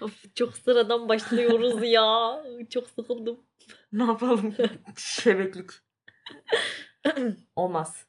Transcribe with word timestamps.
Of, 0.00 0.34
çok 0.34 0.56
sıradan 0.56 1.08
başlıyoruz 1.08 1.82
ya. 1.82 2.36
Çok 2.70 2.88
sıkıldım. 2.88 3.40
Ne 3.92 4.04
yapalım? 4.04 4.54
Şebeklik. 4.96 5.70
Olmaz. 7.56 8.06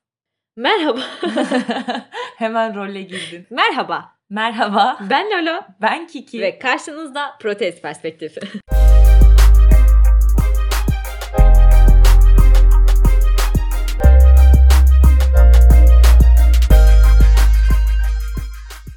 Merhaba. 0.55 0.99
Hemen 2.37 2.75
role 2.75 3.01
girdin. 3.01 3.47
Merhaba. 3.49 4.11
Merhaba. 4.29 4.97
Ben 5.09 5.31
Lolo. 5.31 5.61
Ben 5.81 6.07
Kiki. 6.07 6.41
Ve 6.41 6.59
karşınızda 6.59 7.37
protez 7.39 7.81
perspektifi. 7.81 8.39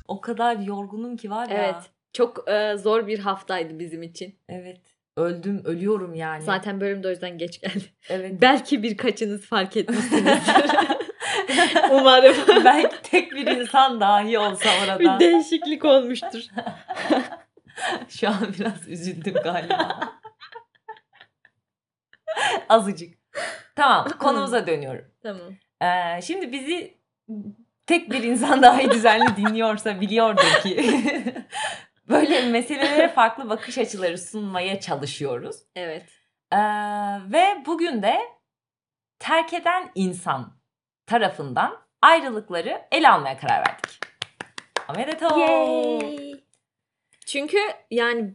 O 0.09 0.21
kadar 0.21 0.57
yorgunum 0.57 1.17
ki 1.17 1.31
var 1.31 1.49
ya. 1.49 1.57
evet. 1.57 1.91
Çok 2.17 2.49
e, 2.49 2.77
zor 2.77 3.07
bir 3.07 3.19
haftaydı 3.19 3.79
bizim 3.79 4.03
için. 4.03 4.39
Evet. 4.49 4.81
Öldüm, 5.17 5.63
ölüyorum 5.65 6.15
yani. 6.15 6.43
Zaten 6.43 6.81
bölüm 6.81 7.03
de 7.03 7.09
o 7.09 7.11
yüzden 7.11 7.39
geç 7.39 7.61
geldi. 7.61 7.85
Evet. 8.09 8.33
Belki 8.41 8.83
birkaçınız 8.83 9.47
fark 9.47 9.77
etmişsinizdir. 9.77 10.77
Umarım. 11.91 12.37
Belki 12.65 13.03
tek 13.03 13.33
bir 13.33 13.47
insan 13.47 14.01
dahi 14.01 14.39
olsa 14.39 14.69
orada. 14.83 15.01
bir 15.01 15.21
değişiklik 15.21 15.85
olmuştur. 15.85 16.43
Şu 18.09 18.29
an 18.29 18.55
biraz 18.59 18.89
üzüldüm 18.89 19.35
galiba. 19.35 20.01
Azıcık. 22.69 23.15
Tamam 23.75 24.09
konumuza 24.19 24.67
dönüyorum. 24.67 25.05
Tamam. 25.23 25.53
Ee, 25.83 26.23
şimdi 26.23 26.53
bizi 26.53 26.99
tek 27.87 28.11
bir 28.11 28.23
insan 28.23 28.63
dahi 28.63 28.91
düzenli 28.91 29.37
dinliyorsa 29.37 30.01
biliyordur 30.01 30.61
ki 30.63 31.03
böyle 32.09 32.47
meselelere 32.47 33.09
farklı 33.09 33.49
bakış 33.49 33.79
açıları 33.79 34.19
sunmaya 34.19 34.81
çalışıyoruz. 34.81 35.57
Evet. 35.77 36.09
Ee, 36.53 36.59
ve 37.33 37.63
bugün 37.67 38.03
de 38.03 38.19
terk 39.19 39.55
eden 39.55 39.91
insan 39.95 40.53
tarafından 41.07 41.79
ayrılıkları 42.03 42.83
ele 42.93 43.09
almaya 43.09 43.39
karar 43.39 43.59
verdik. 43.59 44.01
Amedeto. 44.89 45.39
Yay. 45.39 46.33
Çünkü 47.27 47.59
yani 47.91 48.35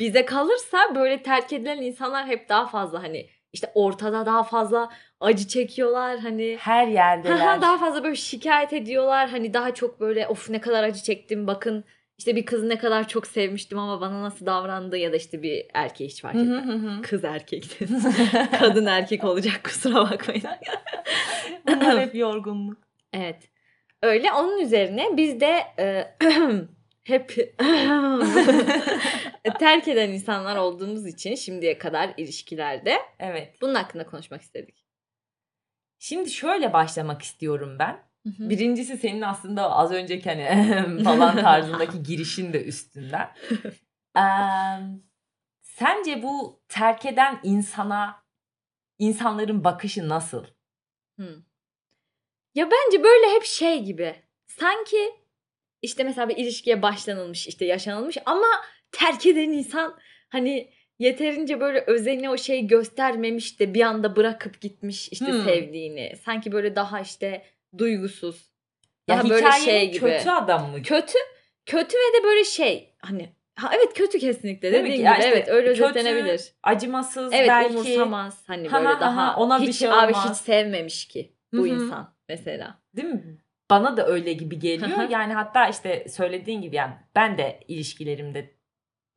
bize 0.00 0.24
kalırsa 0.24 0.94
böyle 0.94 1.22
terk 1.22 1.52
edilen 1.52 1.82
insanlar 1.82 2.26
hep 2.26 2.48
daha 2.48 2.66
fazla 2.66 3.02
hani 3.02 3.30
işte 3.52 3.72
ortada 3.74 4.26
daha 4.26 4.42
fazla 4.42 4.90
acı 5.20 5.48
çekiyorlar 5.48 6.18
hani 6.18 6.56
Her 6.60 6.86
yerdeler. 6.86 7.38
daha 7.62 7.78
fazla 7.78 8.04
böyle 8.04 8.16
şikayet 8.16 8.72
ediyorlar 8.72 9.28
hani 9.28 9.54
daha 9.54 9.74
çok 9.74 10.00
böyle 10.00 10.28
of 10.28 10.50
ne 10.50 10.60
kadar 10.60 10.84
acı 10.84 11.02
çektim 11.02 11.46
bakın 11.46 11.84
işte 12.18 12.36
bir 12.36 12.46
kızı 12.46 12.68
ne 12.68 12.78
kadar 12.78 13.08
çok 13.08 13.26
sevmiştim 13.26 13.78
ama 13.78 14.00
bana 14.00 14.22
nasıl 14.22 14.46
davrandı 14.46 14.96
ya 14.96 15.12
da 15.12 15.16
işte 15.16 15.42
bir 15.42 15.66
erkeği 15.74 16.10
hiç 16.10 16.22
fark 16.22 16.36
etmez. 16.36 17.02
Kız 17.02 17.24
erkek. 17.24 17.78
Kadın 18.60 18.86
erkek 18.86 19.24
olacak 19.24 19.60
kusura 19.64 19.94
bakmayın. 19.94 20.42
Bunlar 21.68 22.00
hep 22.00 22.14
yorgunluk. 22.14 22.78
Evet. 23.12 23.48
Öyle 24.02 24.32
onun 24.32 24.60
üzerine 24.60 25.16
biz 25.16 25.40
de 25.40 25.62
e, 25.78 26.14
hep 27.04 27.28
terk 29.58 29.88
eden 29.88 30.10
insanlar 30.10 30.56
olduğumuz 30.56 31.06
için 31.06 31.34
şimdiye 31.34 31.78
kadar 31.78 32.10
ilişkilerde 32.16 32.98
Evet. 33.18 33.56
bunun 33.60 33.74
hakkında 33.74 34.06
konuşmak 34.06 34.42
istedik. 34.42 34.84
Şimdi 35.98 36.30
şöyle 36.30 36.72
başlamak 36.72 37.22
istiyorum 37.22 37.76
ben. 37.78 38.07
Birincisi 38.26 38.96
senin 38.96 39.22
aslında 39.22 39.70
az 39.70 39.92
önceki 39.92 40.30
hani 40.30 40.44
falan 41.04 41.36
tarzındaki 41.40 42.02
girişin 42.02 42.52
de 42.52 42.64
üstünden. 42.64 43.28
Eee, 44.16 44.80
sence 45.62 46.22
bu 46.22 46.62
terk 46.68 47.06
eden 47.06 47.40
insana 47.42 48.22
insanların 48.98 49.64
bakışı 49.64 50.08
nasıl? 50.08 50.44
Hı. 51.18 51.42
Ya 52.54 52.68
bence 52.70 53.02
böyle 53.04 53.26
hep 53.34 53.44
şey 53.44 53.82
gibi. 53.84 54.14
Sanki 54.46 55.10
işte 55.82 56.04
mesela 56.04 56.28
bir 56.28 56.36
ilişkiye 56.36 56.82
başlanılmış, 56.82 57.46
işte 57.48 57.64
yaşanılmış 57.64 58.16
ama 58.26 58.46
terk 58.92 59.26
eden 59.26 59.50
insan 59.50 59.98
hani 60.28 60.70
yeterince 60.98 61.60
böyle 61.60 61.84
özeni 61.86 62.30
o 62.30 62.36
şeyi 62.36 62.66
göstermemiş 62.66 63.60
de 63.60 63.74
bir 63.74 63.82
anda 63.82 64.16
bırakıp 64.16 64.60
gitmiş 64.60 65.08
işte 65.08 65.26
Hmm. 65.32 65.44
sevdiğini. 65.44 66.16
Sanki 66.24 66.52
böyle 66.52 66.76
daha 66.76 67.00
işte 67.00 67.44
duygusuz. 67.78 68.48
Ya 69.08 69.16
Daha 69.18 69.30
böyle 69.30 69.52
şey 69.52 69.86
gibi. 69.90 70.00
kötü 70.00 70.30
adam 70.30 70.70
mı? 70.70 70.82
Kötü, 70.82 71.18
kötü 71.66 71.96
ve 71.96 72.20
de 72.20 72.24
böyle 72.24 72.44
şey 72.44 72.94
hani 73.02 73.32
ha 73.56 73.70
evet 73.76 73.94
kötü 73.94 74.18
kesinlikle 74.18 74.68
Ya 74.68 74.80
gibi 74.80 74.92
işte 74.92 75.16
evet 75.24 75.48
öyle 75.48 75.68
kötü, 75.68 75.84
özetlenebilir. 75.84 76.52
Acımasız 76.62 77.32
Evet 77.32 77.48
belki. 77.48 77.74
umursamaz 77.74 78.42
hani 78.46 78.68
Ha, 78.68 78.76
böyle 78.78 78.88
ha, 78.88 79.00
daha 79.00 79.26
ha, 79.26 79.36
ona 79.40 79.62
bir 79.62 79.66
hiç 79.68 79.76
şey 79.76 79.88
abi 79.88 80.12
olmaz. 80.12 80.30
hiç 80.30 80.36
sevmemiş 80.36 81.08
ki 81.08 81.32
bu 81.52 81.58
Hı 81.58 81.62
hı. 81.62 81.66
insan 81.68 82.14
mesela. 82.28 82.78
Değil 82.96 83.08
mi? 83.08 83.38
Bana 83.70 83.96
da 83.96 84.06
öyle 84.06 84.32
gibi 84.32 84.58
geliyor. 84.58 85.08
Yani 85.10 85.34
hatta 85.34 85.68
işte 85.68 86.06
söylediğin 86.08 86.62
gibi 86.62 86.76
yani 86.76 86.92
ben 87.14 87.38
de 87.38 87.60
ilişkilerimde 87.68 88.54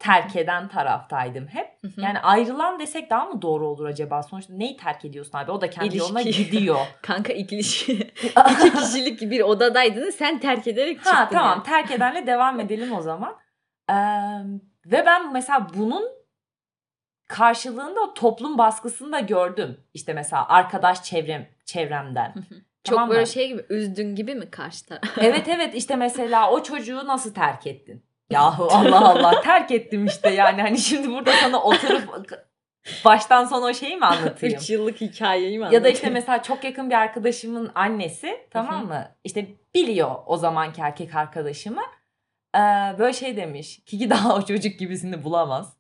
terk 0.02 0.36
eden 0.36 0.68
taraftaydım 0.68 1.48
hep. 1.48 1.68
Hı 1.82 1.88
hı. 1.88 2.02
Yani 2.02 2.20
ayrılan 2.20 2.80
desek 2.80 3.10
daha 3.10 3.26
mı 3.26 3.42
doğru 3.42 3.68
olur 3.68 3.86
acaba? 3.86 4.24
Sonuçta 4.24 4.54
neyi 4.54 4.78
terk 4.78 5.06
ediyorsun 5.06 5.38
abi? 5.38 5.52
O 5.52 5.62
da 5.62 5.70
kendi 5.70 5.98
yoluna 5.98 6.22
İlişki. 6.22 6.50
gidiyor. 6.50 6.80
Kanka 7.02 7.34
iki, 7.34 7.58
kişi, 7.58 7.94
iki 8.52 8.74
kişilik 8.74 9.22
bir 9.22 9.42
odadaydın 9.42 10.10
sen 10.10 10.40
terk 10.40 10.68
ederek 10.68 10.96
çıktın. 10.98 11.12
ha 11.12 11.30
tamam 11.32 11.52
yani. 11.52 11.64
terk 11.64 11.92
edenle 11.92 12.28
devam 12.28 12.60
edelim 12.66 12.94
o 12.94 13.02
zaman. 13.02 13.36
Ee, 13.90 13.94
ve 14.86 15.06
ben 15.06 15.34
mesela 15.34 15.68
bunun 15.78 16.04
karşılığında 17.28 18.14
toplum 18.14 18.58
baskısını 18.58 19.12
da 19.12 19.20
gördüm. 19.20 19.78
İşte 19.94 20.14
mesela 20.14 20.48
arkadaş 20.50 21.04
çevrem 21.04 21.50
çevremden. 21.66 22.34
Çok 22.84 22.96
Tamam 22.96 23.08
mı? 23.10 23.14
böyle 23.16 23.26
şey 23.26 23.48
gibi 23.48 23.66
üzdün 23.70 24.16
gibi 24.16 24.36
mi 24.36 24.52
karşı 24.52 24.86
taraf? 24.86 25.02
Evet 25.18 25.48
evet 25.48 25.76
işte 25.76 25.96
mesela 25.96 26.52
o 26.52 26.64
çocuğu 26.64 27.08
nasıl 27.08 27.34
terk 27.34 27.68
ettin? 27.68 28.06
Yahu 28.32 28.68
Allah 28.72 29.10
Allah 29.10 29.42
terk 29.42 29.72
ettim 29.72 30.06
işte 30.06 30.30
yani 30.30 30.62
hani 30.62 30.78
şimdi 30.78 31.10
burada 31.10 31.32
sana 31.32 31.64
oturup 31.64 32.10
baştan 33.06 33.46
sona 33.46 33.66
o 33.66 33.74
şeyi 33.74 33.98
mi 33.98 34.06
anlatayım? 34.06 34.56
3 34.56 34.70
yıllık 34.70 35.02
hikayeyi 35.02 35.60
mi 35.60 35.64
Ya 35.64 35.72
da 35.72 35.78
işte 35.78 35.88
anlatayım? 35.88 36.14
mesela 36.14 36.42
çok 36.44 36.64
yakın 36.64 36.90
bir 36.90 36.96
arkadaşımın 36.96 37.72
annesi 37.76 38.48
tamam 38.52 38.88
mı? 38.88 39.08
İşte 39.24 39.48
biliyor 39.76 40.16
o 40.26 40.38
zamanki 40.38 40.82
erkek 40.82 41.16
arkadaşımı. 41.16 41.82
Ee, 42.56 42.60
böyle 43.00 43.14
şey 43.14 43.38
demiş. 43.38 43.82
Kiki 43.86 44.10
daha 44.10 44.36
o 44.36 44.42
çocuk 44.46 44.80
gibisini 44.80 45.24
bulamaz. 45.24 45.78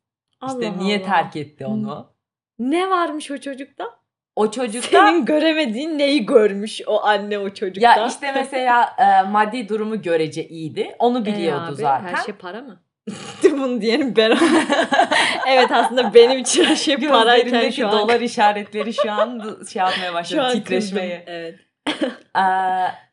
İşte 0.48 0.68
Allah 0.68 0.78
niye 0.78 0.98
Allah. 0.98 1.06
terk 1.06 1.36
etti 1.36 1.66
onu? 1.66 2.14
Ne 2.60 2.90
varmış 2.90 3.32
o 3.32 3.38
çocukta? 3.38 4.01
O 4.36 4.52
çocukta 4.52 5.08
Senin 5.08 5.26
göremediğin 5.26 5.98
neyi 5.98 6.26
görmüş 6.26 6.82
o 6.88 7.04
anne 7.04 7.40
o 7.40 7.50
çocukta? 7.50 7.96
ya 7.96 8.08
işte 8.08 8.32
mesela 8.36 8.96
e, 8.98 9.30
maddi 9.30 9.70
durumu 9.70 10.02
görece 10.02 10.48
iyiydi. 10.48 10.96
Onu 11.00 11.22
E 11.22 11.26
biliyordu 11.26 11.66
abi, 11.68 11.76
zaten. 11.76 12.16
Her 12.16 12.24
şey 12.24 12.34
para 12.34 12.62
mı? 12.62 12.82
Bunu 13.44 13.82
diyelim 13.82 14.16
ben. 14.16 14.32
evet 15.48 15.72
aslında 15.72 16.14
benim 16.14 16.40
için 16.40 16.64
her 16.64 16.76
şey 16.76 16.98
parayken 16.98 17.70
şu 17.70 17.88
an. 17.88 17.92
dolar 17.92 18.22
işaretleri 18.22 18.94
şu 18.94 19.12
an 19.12 19.58
şey 19.72 19.80
yapmaya 19.80 20.08
şu 20.08 20.14
başladı 20.14 20.42
an 20.42 20.54
titreşmeye. 20.54 21.24
Evet. 21.28 21.56
Ee, 22.38 22.42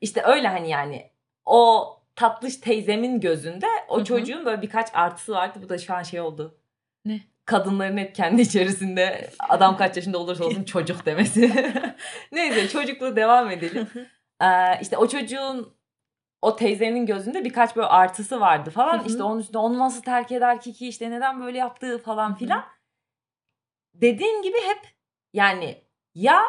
işte 0.01 0.23
öyle 0.25 0.49
hani 0.49 0.71
yani 0.71 1.11
o 1.45 1.89
tatlış 2.17 2.57
teyzemin 2.57 3.21
gözünde 3.21 3.67
o 3.89 3.97
Hı 3.97 4.01
hı. 4.01 4.05
çocuğun 4.05 4.45
böyle 4.45 4.63
birkaç 4.63 4.89
artısı 4.95 5.33
vardı. 5.33 5.59
Bu 5.63 5.69
da 5.69 5.79
şu 5.79 5.95
an 5.95 6.03
şey 6.03 6.21
oldu. 6.21 6.59
Ne? 7.05 7.21
Kadınların 7.49 7.97
hep 7.97 8.15
kendi 8.15 8.43
içerisinde 8.43 9.31
adam 9.49 9.77
kaç 9.77 9.97
yaşında 9.97 10.19
olursa 10.19 10.45
olsun 10.45 10.65
çocuk 10.75 11.07
demesi. 11.07 11.53
Neyse 12.33 12.69
çocukluğu 12.69 13.17
devam 13.17 13.51
edelim. 13.51 13.89
Ee, 14.43 14.81
işte 14.83 14.97
o 14.97 15.09
çocuğun 15.09 15.77
o 16.43 16.57
teyzenin 16.57 17.07
gözünde 17.07 17.45
birkaç 17.45 17.77
böyle 17.77 17.87
artısı 17.87 18.41
vardı 18.41 18.71
falan. 18.71 19.05
İşte 19.05 19.23
onun 19.23 19.41
üstüne 19.41 19.59
onu 19.59 19.79
nasıl 19.79 20.03
terk 20.03 20.33
eder 20.33 20.61
ki 20.61 20.73
ki 20.73 20.89
işte 20.89 21.11
neden 21.11 21.41
böyle 21.41 21.59
yaptığı 21.59 21.99
falan 21.99 22.35
filan. 22.35 22.65
Dediğin 23.95 24.43
gibi 24.43 24.57
hep 24.57 24.81
yani 25.33 25.85
ya 26.15 26.43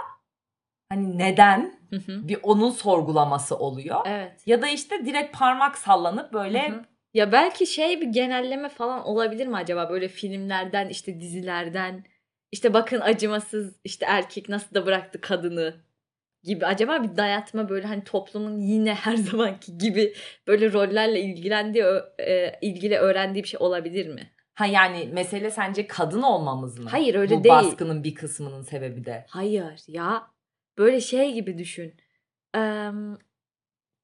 hani 0.89 1.17
neden 1.17 1.79
bir 2.07 2.39
onun 2.43 2.69
sorgulaması 2.69 3.57
oluyor. 3.57 4.01
evet. 4.05 4.47
Ya 4.47 4.61
da 4.61 4.67
işte 4.67 5.05
direkt 5.05 5.37
parmak 5.37 5.77
sallanıp 5.77 6.33
böyle. 6.33 6.73
Ya 7.13 7.31
belki 7.31 7.67
şey 7.67 8.01
bir 8.01 8.07
genelleme 8.07 8.69
falan 8.69 9.03
olabilir 9.07 9.47
mi 9.47 9.55
acaba 9.57 9.89
böyle 9.89 10.07
filmlerden 10.07 10.89
işte 10.89 11.19
dizilerden 11.19 12.03
işte 12.51 12.73
bakın 12.73 12.99
acımasız 13.01 13.79
işte 13.83 14.05
erkek 14.09 14.49
nasıl 14.49 14.75
da 14.75 14.85
bıraktı 14.85 15.21
kadını 15.21 15.75
gibi 16.43 16.65
acaba 16.65 17.03
bir 17.03 17.17
dayatma 17.17 17.69
böyle 17.69 17.87
hani 17.87 18.03
toplumun 18.03 18.59
yine 18.59 18.93
her 18.93 19.15
zamanki 19.15 19.77
gibi 19.77 20.13
böyle 20.47 20.73
rollerle 20.73 21.19
ilgilendiği 21.21 21.83
e, 22.19 22.51
ilgili 22.61 22.97
öğrendiği 22.97 23.43
bir 23.43 23.49
şey 23.49 23.57
olabilir 23.59 24.07
mi? 24.07 24.31
ha 24.53 24.65
yani 24.65 25.09
mesele 25.13 25.51
sence 25.51 25.87
kadın 25.87 26.21
olmamız 26.21 26.79
mı? 26.79 26.89
Hayır 26.89 27.15
öyle 27.15 27.39
Bu 27.39 27.43
değil. 27.43 27.55
baskının 27.55 28.03
bir 28.03 28.15
kısmının 28.15 28.61
sebebi 28.61 29.05
de. 29.05 29.25
Hayır 29.29 29.83
ya 29.87 30.27
böyle 30.77 31.01
şey 31.01 31.33
gibi 31.33 31.57
düşün. 31.57 31.93
Eee, 32.55 32.91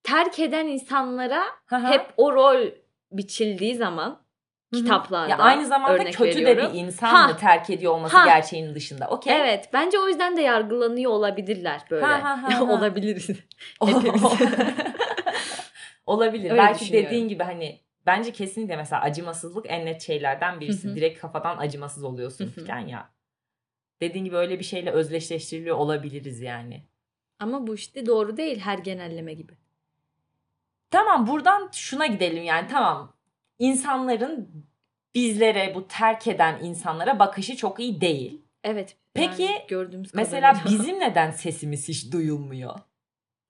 terk 0.04 0.40
eden 0.40 0.68
insanlara 0.68 1.44
hep 1.68 2.14
o 2.18 2.34
rol 2.34 2.72
biçildiği 3.18 3.76
zaman 3.76 4.26
kitaplarda. 4.74 5.30
Ya 5.30 5.38
aynı 5.38 5.68
zamanda 5.68 5.96
örnek 5.98 6.14
kötü 6.14 6.46
veriyorum. 6.46 6.70
de 6.70 6.74
bir 6.74 6.80
insan 6.80 7.08
Ha. 7.08 7.28
mı 7.28 7.38
terk 7.38 7.70
ediyor 7.70 7.94
olması 7.94 8.18
Ha. 8.18 8.26
gerçeğinin 8.26 8.76
dışında. 8.76 9.08
Okey. 9.08 9.42
Evet 9.42 9.70
bence 9.74 10.00
o 10.00 10.08
yüzden 10.08 10.38
de 10.38 10.42
yargılanıyor 10.42 11.12
olabilirler 11.12 11.82
böyle. 11.92 12.06
Ha, 12.06 12.24
ha, 12.24 12.44
ha, 12.44 12.60
ha. 12.60 12.64
Olabiliriz. 12.64 13.30
Olabilir. 16.06 16.52
Öyle 16.52 16.62
Belki 16.62 16.94
dediğin 16.94 17.28
gibi 17.28 17.44
hani 17.44 17.80
bence 18.06 18.32
kesinlikle 18.32 18.76
mesela 18.76 19.02
acımasızlık 19.02 19.66
en 19.70 19.86
net 19.86 20.02
şeylerden 20.02 20.60
birisi. 20.60 20.88
Hı 20.88 20.92
hı. 20.92 20.96
Direkt 20.96 21.22
kafadan 21.22 21.58
acımasız 21.58 22.04
oluyorsun 22.04 22.46
Hı 22.46 22.62
hı. 22.62 22.66
falan 22.66 22.80
ya. 22.80 23.10
Dediğin 24.02 24.26
gibi 24.26 24.36
öyle 24.36 24.60
bir 24.60 24.64
şeyle 24.64 24.92
özdeşleştiriliyor 24.92 25.78
olabiliriz 25.78 26.42
yani. 26.42 26.84
Ama 27.40 27.68
bu 27.68 27.76
işte 27.76 28.06
doğru 28.06 28.38
değil 28.38 28.60
her 28.60 28.78
genelleme 28.78 29.34
gibi. 29.34 29.54
Tamam 30.92 31.28
buradan 31.28 31.70
şuna 31.74 32.06
gidelim 32.06 32.44
yani 32.44 32.68
tamam. 32.68 33.14
İnsanların 33.60 34.66
bizlere 35.16 35.76
bu 35.76 35.88
terk 35.88 36.28
eden 36.28 36.64
insanlara 36.64 37.20
bakışı 37.20 37.58
çok 37.58 37.80
iyi 37.80 38.02
değil. 38.02 38.42
Evet. 38.64 38.98
Peki, 39.14 39.44
yani 39.44 39.62
gördüğümüz 39.68 40.14
Mesela 40.14 40.54
kadarıyla. 40.54 40.80
bizim 40.80 41.00
neden 41.00 41.32
sesimiz 41.32 41.88
hiç 41.88 42.12
duyulmuyor? 42.12 42.80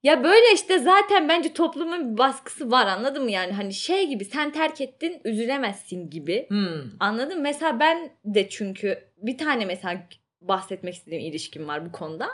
Ya 0.02 0.24
böyle 0.24 0.54
işte 0.54 0.78
zaten 0.78 1.28
bence 1.28 1.52
toplumun 1.52 2.12
bir 2.12 2.18
baskısı 2.18 2.70
var 2.70 2.86
anladın 2.86 3.24
mı? 3.24 3.30
Yani 3.30 3.52
hani 3.52 3.74
şey 3.74 4.08
gibi 4.08 4.24
sen 4.24 4.52
terk 4.52 4.80
ettin 4.80 5.20
üzülemezsin 5.24 6.10
gibi. 6.10 6.46
Hmm. 6.48 6.82
Anladın 7.00 7.36
mı? 7.36 7.42
Mesela 7.42 7.80
ben 7.80 8.10
de 8.24 8.48
çünkü 8.48 8.98
bir 9.16 9.38
tane 9.38 9.64
mesela 9.64 10.06
bahsetmek 10.40 10.94
istediğim 10.94 11.24
ilişkim 11.24 11.68
var 11.68 11.86
bu 11.86 11.92
konuda. 11.92 12.28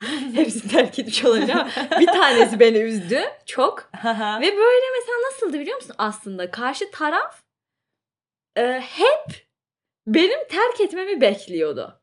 Hepsini 0.34 0.70
terk 0.70 0.98
etmiş 0.98 1.24
ama 1.24 1.68
bir 2.00 2.06
tanesi 2.06 2.60
beni 2.60 2.78
üzdü 2.78 3.20
çok. 3.46 3.90
Ve 4.40 4.56
böyle 4.56 4.86
mesela 4.98 5.18
nasıldı 5.32 5.60
biliyor 5.60 5.76
musun 5.76 5.94
aslında? 5.98 6.50
Karşı 6.50 6.90
taraf 6.90 7.42
e, 8.56 8.80
hep 8.80 9.46
benim 10.06 10.48
terk 10.48 10.80
etmemi 10.80 11.20
bekliyordu. 11.20 12.00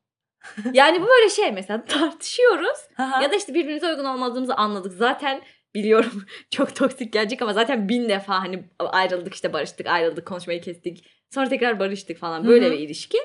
Yani 0.73 1.01
bu 1.01 1.07
böyle 1.07 1.29
şey 1.29 1.51
mesela 1.51 1.85
tartışıyoruz 1.85 2.77
ya 2.99 3.31
da 3.31 3.35
işte 3.35 3.53
birbirimize 3.53 3.87
uygun 3.87 4.05
olmadığımızı 4.05 4.55
anladık. 4.55 4.93
Zaten 4.93 5.41
biliyorum 5.75 6.25
çok 6.51 6.75
toksik 6.75 7.13
gelecek 7.13 7.41
ama 7.41 7.53
zaten 7.53 7.89
bin 7.89 8.09
defa 8.09 8.39
hani 8.39 8.69
ayrıldık 8.79 9.33
işte 9.33 9.53
barıştık 9.53 9.87
ayrıldık 9.87 10.27
konuşmayı 10.27 10.61
kestik. 10.61 11.07
Sonra 11.33 11.49
tekrar 11.49 11.79
barıştık 11.79 12.17
falan 12.17 12.47
böyle 12.47 12.71
bir 12.71 12.79
ilişki. 12.79 13.17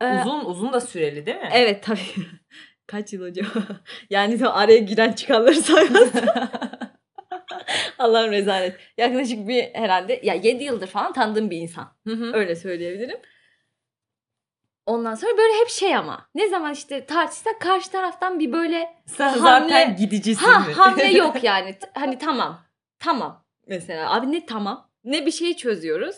Ee, 0.00 0.20
uzun 0.20 0.44
uzun 0.44 0.72
da 0.72 0.80
süreli 0.80 1.26
değil 1.26 1.36
mi? 1.36 1.48
Evet 1.52 1.82
tabii. 1.82 2.26
Kaç 2.86 3.12
yıl 3.12 3.22
hocam? 3.22 3.46
yani 4.10 4.46
araya 4.48 4.78
giren 4.78 5.12
çıkanları 5.12 5.54
saymazsam. 5.54 6.24
Allah'ım 7.98 8.32
rezalet. 8.32 8.76
Yaklaşık 8.98 9.48
bir 9.48 9.74
herhalde 9.74 10.20
ya 10.22 10.34
7 10.34 10.64
yıldır 10.64 10.86
falan 10.86 11.12
tanıdığım 11.12 11.50
bir 11.50 11.56
insan. 11.56 11.88
Hı 12.06 12.14
hı. 12.14 12.32
Öyle 12.34 12.56
söyleyebilirim. 12.56 13.18
Ondan 14.86 15.14
sonra 15.14 15.38
böyle 15.38 15.52
hep 15.60 15.68
şey 15.68 15.96
ama 15.96 16.28
ne 16.34 16.48
zaman 16.48 16.72
işte 16.72 17.06
tartışsak 17.06 17.60
karşı 17.60 17.90
taraftan 17.90 18.40
bir 18.40 18.52
böyle 18.52 18.94
Sen 19.06 19.28
Hamle- 19.28 19.38
zaten 19.40 19.96
gidicisin 19.96 20.46
ha 20.46 20.58
mi? 20.60 20.72
hamle 20.72 21.06
yok 21.06 21.44
yani. 21.44 21.74
Hani 21.94 22.18
tamam. 22.18 22.60
Tamam. 22.98 23.44
Mesela 23.66 24.14
abi 24.14 24.32
ne 24.32 24.46
tamam? 24.46 24.90
Ne 25.04 25.26
bir 25.26 25.30
şeyi 25.30 25.56
çözüyoruz. 25.56 26.16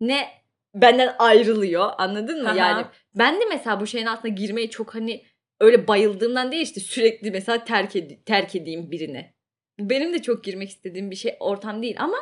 Ne 0.00 0.28
benden 0.74 1.14
ayrılıyor. 1.18 1.90
Anladın 1.98 2.42
mı? 2.42 2.48
Aha. 2.48 2.56
Yani 2.56 2.86
ben 3.14 3.34
de 3.40 3.44
mesela 3.48 3.80
bu 3.80 3.86
şeyin 3.86 4.06
altına 4.06 4.30
girmeyi 4.30 4.70
çok 4.70 4.94
hani 4.94 5.24
öyle 5.60 5.88
bayıldığımdan 5.88 6.52
değil 6.52 6.62
işte 6.62 6.80
sürekli 6.80 7.30
mesela 7.30 7.64
terk, 7.64 7.96
ed- 7.96 8.24
terk 8.24 8.56
edeyim 8.56 8.90
birini. 8.90 9.34
Bu 9.78 9.90
benim 9.90 10.12
de 10.12 10.22
çok 10.22 10.44
girmek 10.44 10.68
istediğim 10.68 11.10
bir 11.10 11.16
şey 11.16 11.36
ortam 11.40 11.82
değil 11.82 11.96
ama 11.98 12.16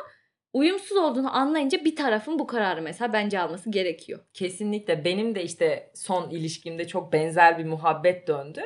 uyumsuz 0.52 0.96
olduğunu 0.96 1.36
anlayınca 1.36 1.84
bir 1.84 1.96
tarafın 1.96 2.38
bu 2.38 2.46
kararı 2.46 2.82
mesela 2.82 3.12
bence 3.12 3.40
alması 3.40 3.70
gerekiyor. 3.70 4.20
Kesinlikle 4.34 5.04
benim 5.04 5.34
de 5.34 5.42
işte 5.42 5.90
son 5.94 6.30
ilişkimde 6.30 6.86
çok 6.86 7.12
benzer 7.12 7.58
bir 7.58 7.64
muhabbet 7.64 8.28
döndü. 8.28 8.60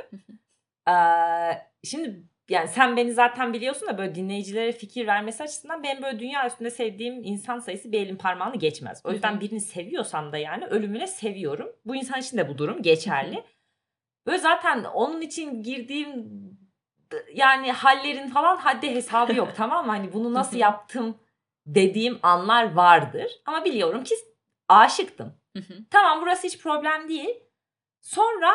Ee, 0.89 0.93
şimdi 1.85 2.23
yani 2.49 2.69
sen 2.69 2.97
beni 2.97 3.13
zaten 3.13 3.53
biliyorsun 3.53 3.89
da 3.89 3.99
böyle 3.99 4.15
dinleyicilere 4.15 4.73
fikir 4.73 5.07
vermesi 5.07 5.43
açısından 5.43 5.83
benim 5.83 6.03
böyle 6.03 6.19
dünya 6.19 6.47
üstünde 6.47 6.71
sevdiğim 6.71 7.25
insan 7.25 7.59
sayısı 7.59 7.93
bir 7.93 8.01
elin 8.01 8.17
parmağını 8.17 8.57
geçmez. 8.57 9.01
O 9.05 9.13
yüzden 9.13 9.41
birini 9.41 9.61
seviyorsam 9.61 10.33
da 10.33 10.39
yani 10.39 10.67
ölümüne 10.67 11.07
seviyorum. 11.07 11.69
Bu 11.85 11.97
insan 11.97 12.21
için 12.21 12.37
de 12.37 12.49
bu 12.49 12.59
durum 12.59 12.83
geçerli. 12.83 13.45
Böyle 14.27 14.39
zaten 14.39 14.85
onun 14.85 15.21
için 15.21 15.63
girdiğim 15.63 16.31
yani 17.35 17.73
hallerin 17.73 18.29
falan 18.29 18.57
haddi 18.57 18.91
hesabı 18.95 19.35
yok 19.35 19.53
tamam 19.57 19.87
mı? 19.87 19.93
Hani 19.93 20.13
bunu 20.13 20.35
nasıl 20.35 20.57
yaptım 20.57 21.19
dediğim 21.67 22.19
anlar 22.23 22.73
vardır. 22.73 23.33
Ama 23.47 23.65
biliyorum 23.65 24.05
ki 24.05 24.15
aşıktım. 24.69 25.35
Tamam 25.91 26.23
burası 26.23 26.47
hiç 26.47 26.59
problem 26.59 27.09
değil. 27.09 27.41
Sonra 28.01 28.55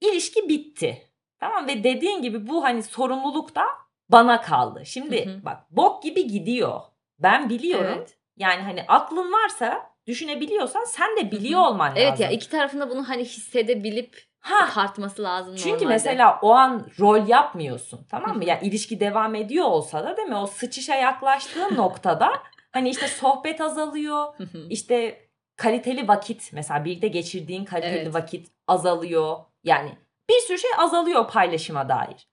ilişki 0.00 0.48
bitti. 0.48 1.11
Tamam 1.42 1.66
ve 1.68 1.84
dediğin 1.84 2.22
gibi 2.22 2.46
bu 2.48 2.64
hani 2.64 2.82
sorumluluk 2.82 3.54
da 3.54 3.64
bana 4.08 4.40
kaldı. 4.40 4.82
Şimdi 4.86 5.26
Hı 5.26 5.30
hı. 5.30 5.44
bak 5.44 5.58
bok 5.70 6.02
gibi 6.02 6.26
gidiyor. 6.26 6.80
Ben 7.18 7.48
biliyorum. 7.48 7.94
Evet. 7.98 8.16
Yani 8.36 8.62
hani 8.62 8.84
aklın 8.88 9.32
varsa 9.32 9.86
düşünebiliyorsan 10.06 10.84
sen 10.84 11.16
de 11.16 11.30
biliyor 11.30 11.60
Hı 11.60 11.64
hı. 11.64 11.68
olman 11.68 11.92
Evet 11.96 12.10
lazım. 12.10 12.24
ya 12.24 12.30
iki 12.30 12.48
tarafında 12.50 12.90
bunu 12.90 13.08
hani 13.08 13.24
hissedebilip 13.24 14.22
ha, 14.40 14.68
tartması 14.74 15.22
lazım 15.22 15.54
çünkü 15.56 15.70
normalde. 15.70 15.86
mesela 15.92 16.38
o 16.42 16.50
an 16.52 16.86
rol 17.00 17.28
yapmıyorsun 17.28 18.06
tamam 18.10 18.36
mı? 18.36 18.42
hı. 18.44 18.48
Yani 18.48 18.66
ilişki 18.66 19.00
devam 19.00 19.34
ediyor 19.34 19.64
olsa 19.66 20.04
da 20.04 20.16
değil 20.16 20.28
mi? 20.28 20.36
O 20.36 20.46
sıçışa 20.46 20.94
yaklaştığın 20.94 21.76
noktada 21.76 22.32
hani 22.72 22.90
işte 22.90 23.08
sohbet 23.08 23.60
azalıyor. 23.60 24.26
İşte 24.70 25.26
kaliteli 25.56 26.08
vakit 26.08 26.50
mesela 26.52 26.84
birlikte 26.84 27.08
geçirdiğin 27.08 27.64
kaliteli 27.64 27.96
Evet. 27.98 28.14
vakit 28.14 28.48
azalıyor. 28.68 29.36
Yani 29.64 29.98
bir 30.36 30.46
sürü 30.46 30.58
şey 30.58 30.70
azalıyor 30.78 31.28
paylaşıma 31.28 31.88
dair. 31.88 32.28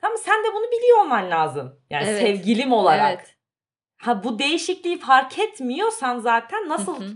Tamam 0.00 0.18
sen 0.18 0.44
de 0.44 0.48
bunu 0.54 0.70
biliyor 0.70 0.98
olman 1.00 1.30
lazım. 1.30 1.80
Yani 1.90 2.06
Evet. 2.08 2.20
sevgilim 2.22 2.72
olarak. 2.72 3.18
Evet. 3.18 3.36
Ha 3.96 4.24
bu 4.24 4.38
değişikliği 4.38 4.98
fark 5.00 5.38
etmiyorsan 5.38 6.18
zaten 6.18 6.68
nasıl 6.68 7.00
Hı 7.00 7.04
hı. 7.04 7.10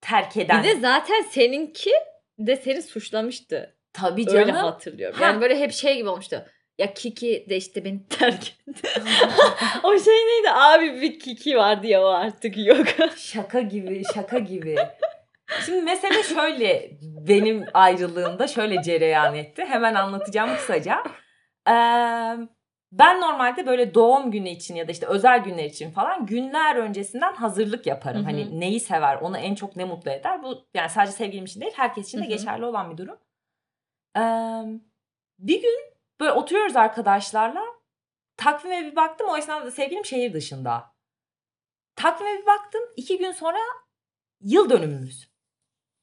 terk 0.00 0.36
eden? 0.36 0.62
Bir 0.62 0.68
de 0.68 0.74
zaten 0.80 1.22
seninki 1.30 1.90
de 2.38 2.56
seni 2.56 2.82
suçlamıştı. 2.82 3.76
tabii 3.92 4.24
Öyle 4.30 4.46
canım. 4.52 4.54
hatırlıyorum. 4.64 5.18
Ha. 5.18 5.24
Yani 5.24 5.40
böyle 5.40 5.58
hep 5.60 5.72
şey 5.72 5.96
gibi 5.96 6.08
olmuştu. 6.08 6.44
Ya 6.78 6.94
Kiki 6.94 7.46
de 7.50 7.56
işte 7.56 7.84
beni 7.84 8.06
terk 8.08 8.54
etti. 8.68 8.88
o 9.82 9.98
şey 9.98 10.14
neydi? 10.14 10.50
Abi 10.50 11.00
bir 11.00 11.18
Kiki 11.18 11.56
vardı 11.56 11.86
ya 11.86 12.02
o 12.02 12.06
artık 12.06 12.56
yok. 12.56 12.86
Şaka 13.16 13.60
gibi, 13.60 14.02
şaka 14.14 14.38
gibi. 14.38 14.76
Şimdi 15.66 15.82
mesele 15.82 16.22
şöyle 16.22 16.90
benim 17.28 17.64
ayrılığımda 17.74 18.46
şöyle 18.46 18.82
cereyan 18.82 19.34
etti. 19.34 19.64
Hemen 19.64 19.94
anlatacağım 19.94 20.56
kısaca. 20.56 21.02
Ee, 21.68 21.72
ben 22.92 23.20
normalde 23.20 23.66
böyle 23.66 23.94
doğum 23.94 24.30
günü 24.30 24.48
için 24.48 24.74
ya 24.74 24.88
da 24.88 24.92
işte 24.92 25.06
özel 25.06 25.38
günler 25.38 25.64
için 25.64 25.90
falan 25.90 26.26
günler 26.26 26.76
öncesinden 26.76 27.32
hazırlık 27.34 27.86
yaparım. 27.86 28.18
Hı 28.18 28.22
hı. 28.22 28.24
Hani 28.24 28.60
neyi 28.60 28.80
sever, 28.80 29.16
onu 29.16 29.38
en 29.38 29.54
çok 29.54 29.76
ne 29.76 29.84
mutlu 29.84 30.10
eder. 30.10 30.42
Bu 30.42 30.64
yani 30.74 30.90
sadece 30.90 31.12
sevgilim 31.12 31.44
için 31.44 31.60
değil, 31.60 31.72
herkes 31.76 32.08
için 32.08 32.18
de 32.18 32.22
Hı 32.22 32.26
hı. 32.26 32.28
geçerli 32.30 32.64
olan 32.64 32.90
bir 32.90 32.96
durum. 32.96 33.18
Ee, 34.16 34.20
bir 35.38 35.62
gün 35.62 35.80
böyle 36.20 36.32
oturuyoruz 36.32 36.76
arkadaşlarla. 36.76 37.64
Takvime 38.36 38.84
bir 38.84 38.96
baktım. 38.96 39.28
O 39.30 39.36
esnada 39.36 39.66
da 39.66 39.70
sevgilim 39.70 40.04
şehir 40.04 40.32
dışında. 40.32 40.92
Takvime 41.96 42.38
bir 42.40 42.46
baktım. 42.46 42.82
iki 42.96 43.18
gün 43.18 43.32
sonra 43.32 43.58
yıl 44.40 44.70
dönümümüz. 44.70 45.27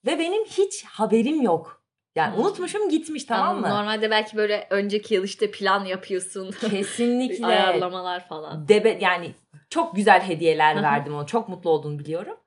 Ve 0.06 0.20
benim 0.20 0.46
hiç 0.46 0.86
haberim 0.86 1.42
yok. 1.42 1.86
Yani 2.16 2.38
unutmuşum 2.38 2.90
gitmiş 2.90 3.24
tamam 3.24 3.62
mı? 3.62 3.70
Normalde 3.70 4.12
belki 4.12 4.38
böyle 4.38 4.68
önceki 4.70 5.14
yıl 5.14 5.24
işte 5.24 5.52
plan 5.52 5.86
yapıyorsun. 5.86 6.52
Kesinlikle. 6.70 7.46
Ayarlamalar 7.46 8.28
falan. 8.28 8.68
Debe, 8.68 8.98
yani 9.02 9.32
çok 9.70 9.96
güzel 9.96 10.22
hediyeler 10.22 10.84
verdim 10.84 11.16
ona. 11.16 11.26
Çok 11.26 11.50
mutlu 11.50 11.70
olduğunu 11.70 12.00
biliyorum. 12.00 12.38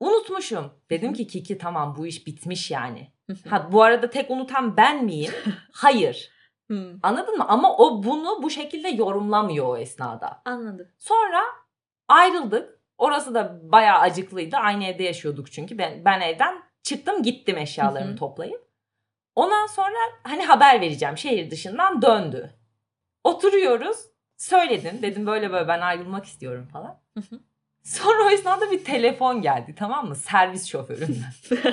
Unutmuşum. 0.00 0.72
Dedim 0.90 1.12
ki 1.12 1.26
Kiki 1.26 1.58
tamam 1.58 1.94
bu 1.98 2.06
iş 2.06 2.26
bitmiş 2.26 2.70
yani. 2.70 3.12
Ha 3.48 3.68
bu 3.72 3.82
arada 3.82 4.10
tek 4.10 4.30
unutan 4.30 4.76
ben 4.76 5.04
miyim? 5.04 5.32
Hayır. 5.72 6.30
Anladın 7.02 7.36
mı? 7.38 7.44
Ama 7.48 7.76
o 7.76 8.02
bunu 8.02 8.42
bu 8.42 8.50
şekilde 8.50 8.88
yorumlamıyor 8.88 9.68
o 9.68 9.76
esnada. 9.76 10.42
Anladım. 10.44 10.88
Sonra 10.98 11.42
ayrıldık. 12.08 12.80
Orası 12.98 13.34
da 13.34 13.60
bayağı 13.62 13.98
acıklıydı. 13.98 14.56
Aynı 14.56 14.84
evde 14.84 15.02
yaşıyorduk 15.02 15.52
çünkü. 15.52 15.78
Ben, 15.78 16.04
ben 16.04 16.20
evden 16.20 16.62
çıktım 16.82 17.22
gittim 17.22 17.58
eşyalarımı 17.58 18.16
toplayıp. 18.16 18.70
Ondan 19.34 19.66
sonra 19.66 19.96
hani 20.22 20.44
haber 20.44 20.80
vereceğim. 20.80 21.18
Şehir 21.18 21.50
dışından 21.50 22.02
döndü. 22.02 22.54
Oturuyoruz. 23.24 23.96
Söyledim. 24.36 25.02
Dedim 25.02 25.26
böyle 25.26 25.52
böyle 25.52 25.68
ben 25.68 25.80
ayrılmak 25.80 26.24
istiyorum 26.24 26.68
falan. 26.72 27.00
Sonra 27.82 28.24
o 28.24 28.30
esnada 28.30 28.70
bir 28.70 28.84
telefon 28.84 29.42
geldi 29.42 29.74
tamam 29.78 30.08
mı? 30.08 30.16
Servis 30.16 30.66
şoföründen. 30.66 31.32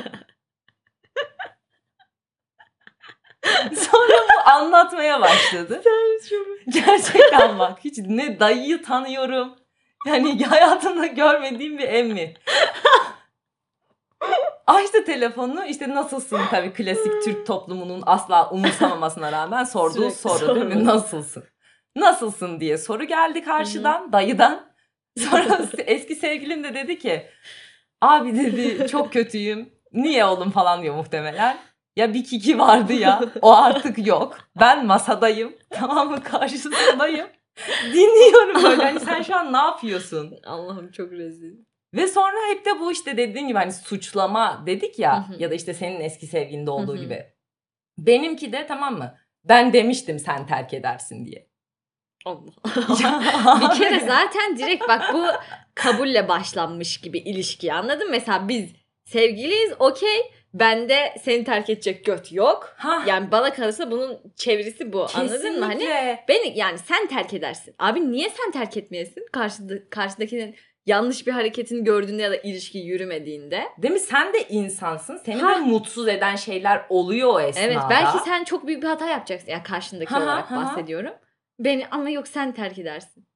Sonra 3.76 4.14
bu 4.14 4.50
anlatmaya 4.50 5.22
başladı. 5.22 5.82
Gerçekten 6.70 7.60
bak 7.60 7.80
hiç 7.84 7.98
ne 7.98 8.40
dayıyı 8.40 8.84
tanıyorum. 8.84 9.56
Yani 10.06 10.46
hayatımda 10.46 11.06
görmediğim 11.06 11.78
bir 11.78 11.88
emmi. 11.88 12.34
Açtı 14.68 15.06
telefonunu 15.06 15.66
işte 15.66 15.90
nasılsın 15.90 16.40
tabii 16.52 16.74
klasik 16.74 17.24
Türk 17.24 17.48
toplumunun 17.48 18.04
asla 18.06 18.50
umursamamasına 18.50 19.32
rağmen 19.32 19.64
sorduğu 19.64 20.12
soru 20.12 20.56
değil 20.56 20.66
mi? 20.66 20.86
Nasılsın? 20.86 21.44
Nasılsın 21.96 22.60
diye 22.60 22.78
soru 22.78 23.04
geldi 23.04 23.44
karşıdan 23.44 24.12
dayıdan. 24.14 24.68
Sonra 25.20 25.60
eski 25.78 26.16
sevgilim 26.16 26.64
de 26.64 26.74
dedi 26.74 27.00
ki 27.00 27.26
abi 28.02 28.36
dedi 28.36 28.88
çok 28.88 29.14
kötüyüm. 29.14 29.70
Niye 29.94 30.26
oğlum 30.26 30.52
falan 30.52 30.82
diyor 30.82 30.96
muhtemelen. 30.96 31.58
Ya 31.96 32.14
bir 32.14 32.24
kiki 32.24 32.60
vardı 32.60 32.94
ya 32.94 33.22
o 33.42 33.56
artık 33.56 34.08
yok. 34.08 34.38
Ben 34.60 34.86
masadayım 34.86 35.54
tamam 35.70 36.10
mı 36.12 36.24
karşısındayım. 36.24 37.28
Dinliyorum 37.94 38.64
böyle 38.64 38.84
hani 38.84 39.00
sen 39.00 39.22
şu 39.22 39.36
an 39.36 39.54
ne 39.54 39.58
yapıyorsun? 39.58 40.34
Allah'ım 40.46 40.92
çok 40.92 41.12
rezil. 41.12 41.67
Ve 41.94 42.08
sonra 42.08 42.38
hep 42.50 42.66
de 42.66 42.80
bu 42.80 42.92
işte 42.92 43.18
dediğin 43.18 43.48
gibi 43.48 43.58
hani 43.58 43.72
suçlama 43.72 44.64
dedik 44.66 45.00
ya 45.00 45.30
Hı 45.30 45.34
hı. 45.34 45.44
ya 45.44 45.52
da 45.52 45.56
işte 45.56 45.74
senin 45.74 46.02
eski 46.02 46.28
sevgilinde 46.28 46.72
olduğu 46.72 46.94
Hı 46.94 46.98
hı. 46.98 47.04
gibi. 47.04 47.26
Benimki 47.98 48.52
de 48.54 48.68
tamam 48.68 48.98
mı? 48.98 49.18
Ben 49.44 49.74
demiştim 49.74 50.20
sen 50.20 50.48
terk 50.48 50.74
edersin 50.74 51.26
diye. 51.26 51.48
Allah. 52.26 52.52
bir 53.62 53.80
kere 53.80 54.00
zaten 54.00 54.58
direkt 54.58 54.88
bak 54.88 55.14
bu 55.14 55.26
kabulle 55.76 56.28
başlanmış 56.28 57.02
gibi 57.02 57.18
ilişki 57.18 57.74
anladın 57.74 58.06
mı? 58.08 58.12
Mesela 58.12 58.48
biz 58.50 58.70
sevgiliyiz 59.06 59.74
okey 59.80 60.32
bende 60.54 61.16
seni 61.24 61.44
terk 61.44 61.70
edecek 61.70 62.06
göt 62.06 62.32
yok. 62.32 62.74
Ha, 62.78 63.04
Yani 63.08 63.32
bana 63.32 63.54
kalırsa 63.54 63.92
bunun 63.92 64.20
çevirisi 64.36 64.94
bu 64.94 65.08
anladın 65.16 65.60
mı? 65.60 65.66
Hani 65.66 65.80
kesinlikle. 65.80 66.26
beni 66.28 66.58
yani 66.58 66.78
sen 66.78 67.08
terk 67.08 67.34
edersin. 67.34 67.76
Abi 67.80 68.12
niye 68.12 68.30
sen 68.30 68.52
terk 68.52 68.78
etmeyesin? 68.78 69.26
Karşıda, 69.32 69.90
karşıdakinin 69.90 70.56
yanlış 70.88 71.28
bir 71.28 71.32
hareketini 71.32 71.84
gördüğünde 71.84 72.22
ya 72.22 72.32
da 72.32 72.36
ilişki 72.36 72.78
yürümediğinde. 72.78 73.64
Değil 73.78 73.94
mi? 73.94 74.00
Sen 74.00 74.34
de 74.34 74.48
insansın. 74.50 75.18
Seni 75.26 75.42
Ha. 75.42 75.56
de 75.56 75.60
mutsuz 75.60 76.08
eden 76.08 76.36
şeyler 76.36 76.86
oluyor 76.90 77.34
o 77.34 77.40
esnada. 77.40 77.66
Evet 77.66 77.78
belki 77.90 78.18
sen 78.26 78.44
çok 78.44 78.68
büyük 78.68 78.84
bir 78.84 78.88
hata 78.88 79.08
yapacaksın. 79.10 79.52
Yani 79.52 79.64
karşındaki 79.64 80.14
Ha 80.14 80.24
olarak 80.24 80.52
ha 80.52 80.56
bahsediyorum. 80.56 81.14
Beni 81.60 81.88
ama 81.92 82.10
yok 82.10 82.28
sen 82.28 82.52
terk 82.52 82.80
edersin. 82.80 83.28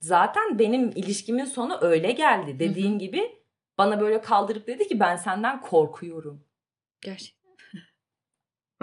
Zaten 0.00 0.58
benim 0.58 0.90
ilişkimin 0.94 1.44
sonu 1.44 1.78
öyle 1.80 2.12
geldi. 2.12 2.58
Dediğin 2.58 2.98
gibi 2.98 3.32
bana 3.78 4.00
böyle 4.00 4.20
kaldırıp 4.20 4.66
dedi 4.66 4.88
ki 4.88 5.00
ben 5.00 5.16
senden 5.16 5.60
korkuyorum. 5.60 6.44
Gerçekten. 7.00 7.50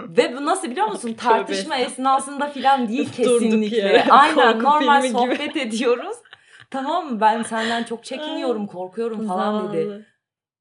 Ve 0.00 0.36
bu 0.36 0.44
nasıl 0.44 0.70
biliyor 0.70 0.86
musun? 0.86 1.14
Tartışma 1.14 1.76
esnasında 1.76 2.48
filan 2.48 2.88
değil 2.88 3.08
Durduk 3.18 3.40
kesinlikle. 3.40 3.76
yere. 3.76 4.04
Aynen 4.10 4.62
normal 4.62 5.02
filmi 5.02 5.24
gibi. 5.24 5.36
sohbet 5.36 5.56
ediyoruz. 5.56 6.16
Tamam 6.72 7.12
mı? 7.12 7.20
Ben 7.20 7.42
senden 7.42 7.84
çok 7.84 8.04
çekiniyorum, 8.04 8.66
korkuyorum 8.66 9.28
falan 9.28 9.72
dedi. 9.72 10.06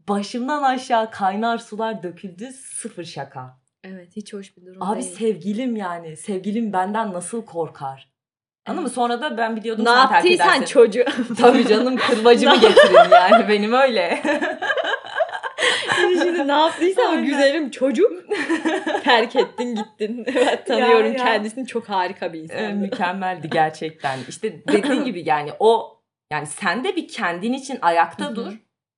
Başımdan 0.10 0.64
aşağı 0.64 1.12
kaynar 1.12 1.58
sular 1.58 2.04
döküldü. 2.04 2.46
Sıfır 2.52 3.04
şaka. 3.04 3.62
Evet 3.84 4.16
hiç 4.16 4.34
hoş 4.34 4.58
bir 4.58 4.66
durum 4.66 4.84
Abi 4.84 5.02
değil. 5.02 5.16
sevgilim 5.16 5.76
yani. 5.76 6.18
Sevgilim 6.18 6.74
benden 6.74 7.14
nasıl 7.14 7.46
korkar? 7.46 8.12
Anladın 8.66 8.84
mı? 8.84 8.88
Evet. 8.90 8.96
Sonra 8.96 9.22
da 9.22 9.38
ben 9.38 9.56
biliyordum 9.56 9.86
ne 9.86 9.90
sen 9.90 9.96
terk 9.98 10.12
yaptıysan 10.12 10.48
edersin. 10.58 10.66
çocuğu. 10.74 11.06
Tabii 11.40 11.68
canım 11.68 11.98
kırbacımı 11.98 12.56
getirin 12.62 13.12
yani 13.12 13.48
benim 13.50 13.74
öyle. 13.74 14.22
Şimdi 16.24 16.48
ne 16.48 16.52
yaptıysan 16.52 17.06
Aynen. 17.12 17.26
güzelim 17.26 17.70
çocuk. 17.72 18.12
Terk 19.04 19.36
ettin 19.36 19.76
gittin. 19.76 20.26
Evet 20.36 20.68
tanıyorum 20.68 21.06
Ya, 21.06 21.12
ya. 21.20 21.26
kendisini 21.26 21.68
çok 21.68 21.90
harika 21.90 22.34
bir 22.34 22.40
Ee, 22.40 22.42
insan. 22.44 22.78
mükemmeldi 22.78 23.50
gerçekten. 23.50 24.20
İşte 24.30 24.68
dediğin 24.68 25.04
gibi 25.04 25.24
yani 25.30 25.52
o 25.60 26.01
yani 26.32 26.48
sen 26.48 26.84
de 26.84 26.96
bir 26.96 27.08
kendin 27.08 27.54
için 27.54 27.80
ayakta 27.82 28.26
Hı 28.26 28.30
hı. 28.30 28.36
dur 28.36 28.54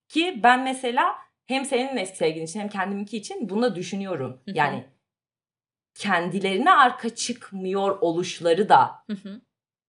ki 0.09 0.39
ben 0.43 0.63
mesela 0.63 1.15
hem 1.45 1.65
senin 1.65 1.97
eski 1.97 2.17
sevgilin 2.17 2.45
için 2.45 2.59
hem 2.59 2.69
kendiminki 2.69 3.17
için 3.17 3.49
bunu 3.49 3.75
düşünüyorum. 3.75 4.41
Hı 4.45 4.51
hı. 4.51 4.57
Yani 4.57 4.83
kendilerine 5.95 6.71
arka 6.71 7.15
çıkmıyor 7.15 7.97
oluşları 8.01 8.69
da 8.69 8.91
Hı 9.07 9.13
hı. 9.13 9.41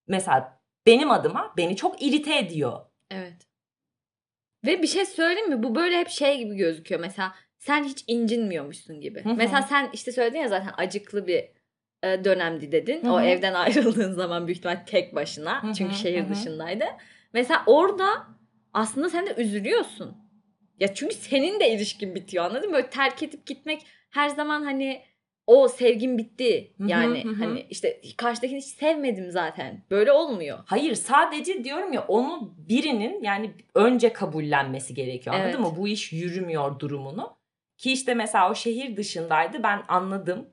mesela 0.09 0.61
benim 0.87 1.11
adıma 1.11 1.55
beni 1.57 1.77
çok 1.77 2.03
irite 2.03 2.39
ediyor. 2.39 2.81
evet. 3.11 3.47
Ve 4.67 4.83
bir 4.83 4.87
şey 4.87 5.07
söyleyeyim 5.07 5.49
mi? 5.51 5.63
Bu 5.63 5.75
böyle 5.75 5.99
hep 5.99 6.09
şey 6.09 6.39
gibi 6.39 6.57
gözüküyor. 6.57 7.01
Mesela 7.01 7.35
sen 7.59 7.85
hiç 7.85 8.05
incinmiyormuşsun 8.07 9.01
gibi. 9.01 9.25
Hı 9.25 9.29
hı. 9.29 9.35
Mesela 9.35 9.63
sen 9.63 9.91
işte 9.93 10.13
söyledin 10.13 10.39
ya 10.39 10.49
zaten 10.49 10.73
acıklı 10.77 11.27
bir 11.27 11.45
e, 12.03 12.25
dönemdi 12.25 12.73
dedin. 12.73 13.05
Hı 13.05 13.13
O 13.13 13.21
evden 13.21 13.55
ayrıldığın 13.55 14.13
zaman 14.13 14.47
büyük 14.47 14.59
ihtimal 14.59 14.85
tek 14.87 15.15
başına. 15.15 15.63
Hı 15.63 15.67
hı, 15.67 15.75
Çünkü 15.75 15.95
şehir 15.95 16.21
hı 16.23 16.27
hı. 16.27 16.31
dışındaydı. 16.31 16.85
Mesela 17.35 17.63
orada 17.67 18.27
aslında 18.73 19.09
sen 19.11 19.27
de 19.27 19.35
üzülüyorsun. 19.35 20.17
Ya 20.81 20.95
çünkü 20.95 21.15
senin 21.15 21.61
de 21.61 21.71
ilişkin 21.71 22.15
bitiyor 22.15 22.45
anladın 22.45 22.69
mı? 22.69 22.75
Böyle 22.75 22.91
terk 22.91 23.23
edip 23.23 23.47
gitmek 23.47 23.87
her 24.11 24.29
zaman 24.29 24.63
hani 24.65 25.03
o 25.47 25.69
sevgim 25.69 26.19
bitti. 26.19 26.75
Hı, 26.79 26.85
Yani 26.89 27.25
hı 27.25 27.29
hı. 27.29 27.35
hani 27.35 27.67
işte 27.71 28.01
karşıdakini 28.17 28.59
hiç 28.59 28.65
sevmedim 28.65 29.31
zaten. 29.31 29.85
Böyle 29.91 30.13
olmuyor. 30.13 30.59
Hayır 30.67 30.95
sadece 30.95 31.65
diyorum 31.65 31.93
ya 31.93 32.05
onu 32.09 32.55
birinin 32.59 33.23
yani 33.23 33.51
önce 33.75 34.13
kabullenmesi 34.13 34.95
gerekiyor 34.95 35.37
anladın 35.37 35.51
Evet. 35.51 35.61
mı? 35.61 35.77
Bu 35.77 35.89
iş 35.89 36.13
yürümüyor 36.13 36.79
durumunu. 36.79 37.37
Ki 37.77 37.93
işte 37.93 38.15
mesela 38.15 38.51
o 38.51 38.55
şehir 38.55 38.97
dışındaydı 38.97 39.63
ben 39.63 39.83
anladım 39.89 40.49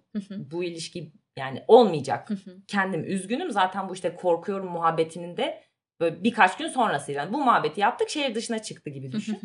bu 0.52 0.64
ilişki 0.64 1.12
yani 1.38 1.64
olmayacak. 1.68 2.30
Kendim 2.68 3.04
üzgünüm 3.04 3.52
zaten 3.52 3.90
bu 3.90 3.94
işte 3.94 4.16
korkuyorum 4.16 4.68
muhabbetinin 4.68 5.38
de 5.38 5.64
böyle 6.02 6.24
birkaç 6.24 6.58
gün 6.58 6.68
sonrasıyla 6.68 7.34
bu 7.34 7.38
muhabbeti 7.44 7.82
yaptık 7.82 8.10
şehir 8.10 8.36
dışına 8.36 8.60
çıktı 8.62 8.90
gibi 8.90 9.12
düşün. 9.12 9.40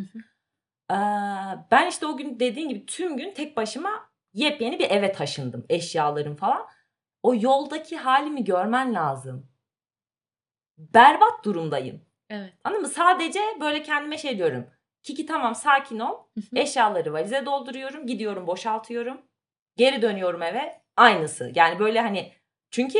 Ee, 0.90 0.94
ben 1.70 1.86
işte 1.88 2.06
o 2.06 2.16
gün 2.16 2.40
dediğin 2.40 2.68
gibi 2.68 2.86
tüm 2.86 3.16
gün 3.16 3.34
tek 3.34 3.56
başıma 3.56 4.10
yepyeni 4.34 4.78
bir 4.78 4.90
eve 4.90 5.12
taşındım 5.12 5.66
eşyalarım 5.68 6.36
falan. 6.36 6.66
O 7.22 7.34
yoldaki 7.34 7.96
halimi 7.96 8.44
görmen 8.44 8.94
lazım. 8.94 9.48
Berbat 10.78 11.44
durumdayım. 11.44 12.04
evet. 12.30 12.52
Anladın 12.64 12.82
mı? 12.82 12.88
Sadece 12.88 13.40
böyle 13.60 13.82
kendime 13.82 14.18
şey 14.18 14.38
diyorum. 14.38 14.66
Kiki 15.02 15.26
tamam 15.26 15.54
sakin 15.54 15.98
ol. 15.98 16.16
Eşyaları 16.54 17.12
valize 17.12 17.46
dolduruyorum. 17.46 18.06
Gidiyorum 18.06 18.46
boşaltıyorum. 18.46 19.22
Geri 19.76 20.02
dönüyorum 20.02 20.42
eve. 20.42 20.82
Aynısı. 20.96 21.52
Yani 21.54 21.78
böyle 21.78 22.00
hani 22.00 22.32
çünkü 22.70 22.98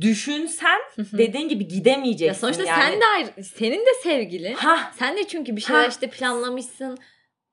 düşünsen 0.00 0.80
dediğin 0.98 1.48
gibi 1.48 1.68
gidemeyeceksin. 1.68 2.26
Ya 2.26 2.34
sonuçta 2.34 2.64
yani. 2.64 2.82
sen 2.92 3.00
de 3.00 3.04
ayrı, 3.06 3.44
senin 3.44 3.80
de 3.80 3.90
sevgilin. 4.02 4.54
Hah, 4.54 4.92
Sen 4.92 5.16
de 5.16 5.24
çünkü 5.28 5.56
bir 5.56 5.60
şeyler 5.60 5.80
Ha. 5.82 5.86
işte 5.88 6.10
planlamışsın. 6.10 6.98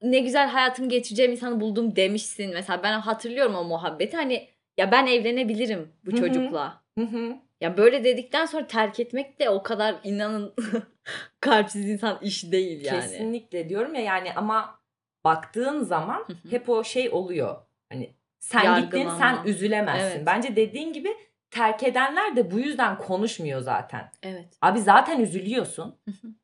Ne 0.02 0.20
güzel 0.20 0.48
hayatımı 0.50 0.90
geçireceğim 0.90 1.32
insanı 1.32 1.60
buldum 1.62 1.96
demişsin. 1.96 2.54
Mesela 2.54 2.84
ben 2.84 3.00
hatırlıyorum 3.00 3.56
o 3.56 3.64
muhabbeti. 3.64 4.18
Hani 4.18 4.48
ya 4.78 4.92
ben 4.92 5.08
evlenebilirim 5.08 5.92
bu 6.06 6.16
çocukla. 6.16 6.84
hı 6.98 7.06
hı. 7.06 7.36
Ya 7.62 7.78
böyle 7.78 8.04
dedikten 8.04 8.46
sonra 8.46 8.68
terk 8.68 9.00
etmek 9.00 9.40
de 9.40 9.50
o 9.50 9.64
kadar 9.64 9.96
inanın 10.04 10.54
kalpsiz 11.40 11.90
insan 11.90 12.20
iş 12.22 12.52
değil 12.52 12.86
yani. 12.86 13.02
Kesinlikle 13.02 13.70
diyorum 13.70 13.96
ya 13.96 14.02
yani 14.02 14.34
ama 14.36 14.80
baktığın 15.24 15.84
zaman 15.84 16.26
hep 16.50 16.70
o 16.70 16.84
şey 16.84 17.10
oluyor. 17.10 17.56
Hani 17.90 18.14
sen 18.40 18.82
gittin 18.82 19.10
sen 19.20 19.38
üzülemezsin. 19.46 20.16
Evet. 20.18 20.26
Bence 20.26 20.56
dediğin 20.56 20.94
gibi 20.94 21.10
terk 21.52 21.84
edenler 21.84 22.36
de 22.36 22.52
bu 22.52 22.60
yüzden 22.60 22.98
konuşmuyor 22.98 23.62
zaten. 23.62 24.12
Evet. 24.24 24.48
Abi 24.62 24.82
zaten 24.82 25.20
üzülüyorsun. 25.20 25.96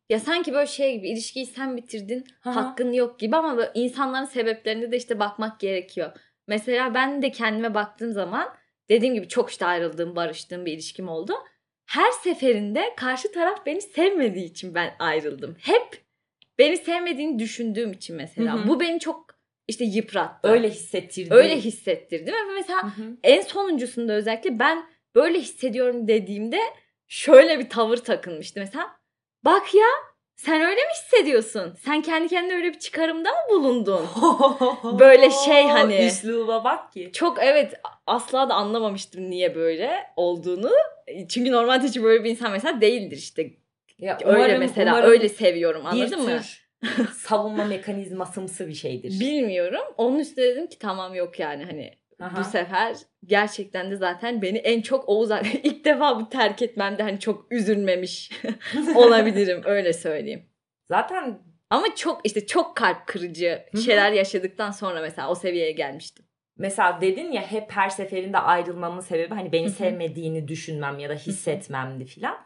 Ya 0.10 0.20
sanki 0.20 0.54
böyle 0.54 0.68
şey 0.68 0.98
gibi 0.98 1.10
ilişkiyi 1.10 1.46
sen 1.46 1.78
bitirdin 1.78 2.26
hı. 2.42 2.50
hakkın 2.50 2.92
yok 2.92 3.20
gibi 3.20 3.36
ama 3.36 3.58
böyle 3.58 3.72
insanların 3.74 4.26
sebeplerine 4.26 4.92
de 4.92 4.98
işte 4.98 5.20
bakmak 5.20 5.60
gerekiyor. 5.60 6.12
Mesela 6.48 6.94
ben 6.94 7.22
de 7.22 7.32
kendime 7.32 7.74
baktığım 7.74 8.12
zaman 8.12 8.50
dediğim 8.90 9.16
gibi 9.16 9.28
çok 9.28 9.50
işte 9.50 9.66
ayrıldığım, 9.66 10.16
barıştığım 10.16 10.66
bir 10.66 10.74
ilişkim 10.74 11.10
oldu. 11.10 11.34
Her 11.86 12.12
seferinde 12.12 12.96
karşı 12.98 13.32
taraf 13.32 13.66
beni 13.66 13.82
sevmediği 13.82 14.46
için 14.46 14.76
ben 14.76 14.96
ayrıldım. 15.00 15.56
Hep 15.60 16.02
beni 16.60 16.78
sevmediğini 16.78 17.40
düşündüğüm 17.40 17.92
için 17.92 18.16
mesela. 18.16 18.54
Hı 18.54 18.58
hı. 18.58 18.68
Bu 18.68 18.80
beni 18.80 19.00
çok 19.00 19.28
işte 19.68 19.86
yıprattı. 19.86 20.48
Öyle 20.48 20.70
hissettirdi. 20.70 21.34
Öyle 21.34 21.58
hissettirdi 21.58 22.32
ve 22.32 22.54
mesela 22.56 22.84
Hı 22.84 22.88
hı. 22.88 23.18
en 23.24 23.42
sonuncusunda 23.42 24.14
özellikle 24.14 24.60
ben 24.60 24.97
böyle 25.16 25.40
hissediyorum 25.40 26.08
dediğimde 26.08 26.60
şöyle 27.08 27.60
bir 27.60 27.70
tavır 27.70 27.98
takılmıştı 27.98 28.60
mesela. 28.60 28.88
Bak 29.46 29.74
ya 29.76 29.86
sen 30.36 30.62
öyle 30.62 30.82
mi 30.82 30.90
hissediyorsun? 30.94 31.74
Sen 31.86 32.02
kendi 32.02 32.28
kendine 32.28 32.56
öyle 32.56 32.74
bir 32.74 32.80
çıkarımda 32.80 33.30
mı 33.30 33.38
bulundun? 33.50 34.02
Böyle 35.00 35.30
şey 35.46 35.64
hani- 35.68 36.06
Üsluba 36.06 36.64
bak 36.64 36.94
ki. 36.94 37.10
Çok 37.14 37.38
evet 37.44 37.74
asla 38.08 38.50
da 38.50 38.54
anlamamıştım 38.54 39.30
niye 39.30 39.56
böyle 39.56 40.04
olduğunu. 40.16 40.72
Çünkü 41.30 41.52
normalde 41.52 41.88
hiç 41.88 42.02
böyle 42.02 42.24
bir 42.24 42.30
insan 42.30 42.52
mesela 42.52 42.82
değildir 42.82 43.18
işte. 43.18 43.52
Ya 44.00 44.18
öyle 44.26 44.38
umarım- 44.38 44.60
mesela 44.60 44.92
umarım 44.92 45.10
öyle 45.10 45.30
seviyorum 45.30 45.86
anladın 45.86 46.22
mı? 46.22 46.42
savunma 47.14 47.64
mekanizmasımsı 47.66 48.68
bir 48.68 48.74
şeydir. 48.74 49.20
Bilmiyorum. 49.20 49.82
Onun 49.98 50.20
üstüne 50.20 50.46
dedim 50.46 50.68
ki 50.68 50.80
tamam 50.80 51.16
yok 51.16 51.40
yani 51.40 51.66
hani 51.66 51.94
Aha. 52.22 52.38
bu 52.40 52.44
sefer 52.44 52.98
gerçekten 53.26 53.92
de 53.92 53.96
zaten 53.96 54.42
beni 54.42 54.58
en 54.58 54.82
çok 54.82 55.10
Oğuz 55.10 55.30
ilk 55.64 55.86
defa 55.86 56.20
bu 56.20 56.30
terk 56.30 56.62
etmemde 56.62 57.04
hani 57.04 57.20
çok 57.20 57.52
üzülmemiş 57.52 58.32
olabilirim 58.96 59.62
öyle 59.66 59.94
söyleyeyim. 59.94 60.46
Zaten 60.92 61.40
Ama 61.70 61.96
çok 61.96 62.22
işte 62.26 62.46
çok 62.46 62.76
kalp 62.78 63.08
kırıcı 63.08 63.66
şeyler 63.86 64.12
yaşadıktan 64.12 64.72
sonra 64.72 65.02
mesela 65.02 65.30
o 65.30 65.36
seviyeye 65.36 65.72
gelmiştim. 65.72 66.26
Mesela 66.58 67.02
dedin 67.02 67.32
ya 67.32 67.42
hep 67.42 67.72
her 67.72 67.90
seferinde 67.90 68.38
ayrılmamın 68.38 69.00
sebebi 69.00 69.34
hani 69.34 69.52
beni 69.52 69.70
sevmediğini 69.70 70.48
düşünmem 70.48 71.00
ya 71.00 71.10
da 71.10 71.14
hissetmemdi 71.14 72.06
filan. 72.06 72.38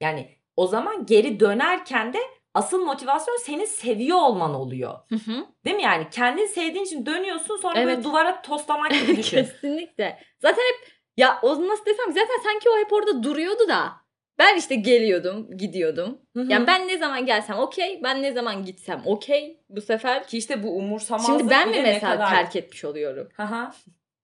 Yani 0.00 0.36
o 0.56 0.66
zaman 0.66 1.06
geri 1.06 1.40
dönerken 1.40 2.12
de 2.12 2.18
asıl 2.54 2.84
motivasyon 2.84 3.36
seni 3.36 3.66
seviyor 3.66 4.18
olman 4.18 4.54
oluyor. 4.54 4.94
Hı 5.08 5.14
hı. 5.14 5.46
Değil 5.64 5.76
mi 5.76 5.82
yani? 5.82 6.06
Kendini 6.10 6.48
sevdiğin 6.48 6.84
için 6.84 7.06
dönüyorsun 7.06 7.56
sonra 7.56 7.74
böyle 7.76 7.92
Evet. 7.92 8.04
duvara 8.04 8.42
toslamak 8.42 8.90
gibi 8.90 9.06
düşün. 9.16 9.36
Kesinlikle. 9.44 10.18
Zaten 10.38 10.62
hep 10.62 10.92
ya 11.16 11.38
o 11.42 11.68
nasıl 11.68 11.84
desem 11.86 12.06
zaten 12.12 12.42
sanki 12.44 12.68
o 12.70 12.78
hep 12.78 12.92
orada 12.92 13.22
duruyordu 13.22 13.68
da 13.68 13.92
ben 14.38 14.56
işte 14.56 14.74
geliyordum, 14.74 15.56
gidiyordum. 15.56 16.18
Hı 16.36 16.40
hı. 16.42 16.46
Yani 16.52 16.66
ben 16.66 16.88
ne 16.88 16.98
zaman 16.98 17.26
gelsem 17.26 17.58
okey, 17.58 18.00
ben 18.02 18.22
ne 18.22 18.32
zaman 18.32 18.64
gitsem 18.64 19.02
okey. 19.04 19.60
Bu 19.68 19.80
sefer 19.80 20.26
Ki 20.26 20.38
işte 20.38 20.62
bu 20.62 20.76
umursamazlık 20.76 21.38
şimdi 21.38 21.50
ben 21.50 21.68
mi 21.70 21.80
mesela 21.82 22.12
kadar- 22.12 22.30
terk 22.30 22.56
etmiş 22.56 22.84
oluyorum? 22.84 23.28
Aha. 23.38 23.74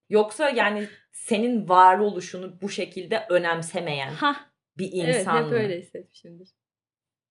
Yoksa 0.09 0.51
yani 0.51 0.89
senin 1.13 1.69
varoluşunu 1.69 2.61
bu 2.63 2.69
şekilde 2.69 3.27
önemsemeyen 3.29 4.13
Ha, 4.15 4.37
bir 4.79 5.05
evet 5.05 5.21
insan 5.21 5.43
hep 5.45 5.51
mı? 5.51 5.55
öyle 5.59 5.79
hissetmişimdir. 5.79 6.49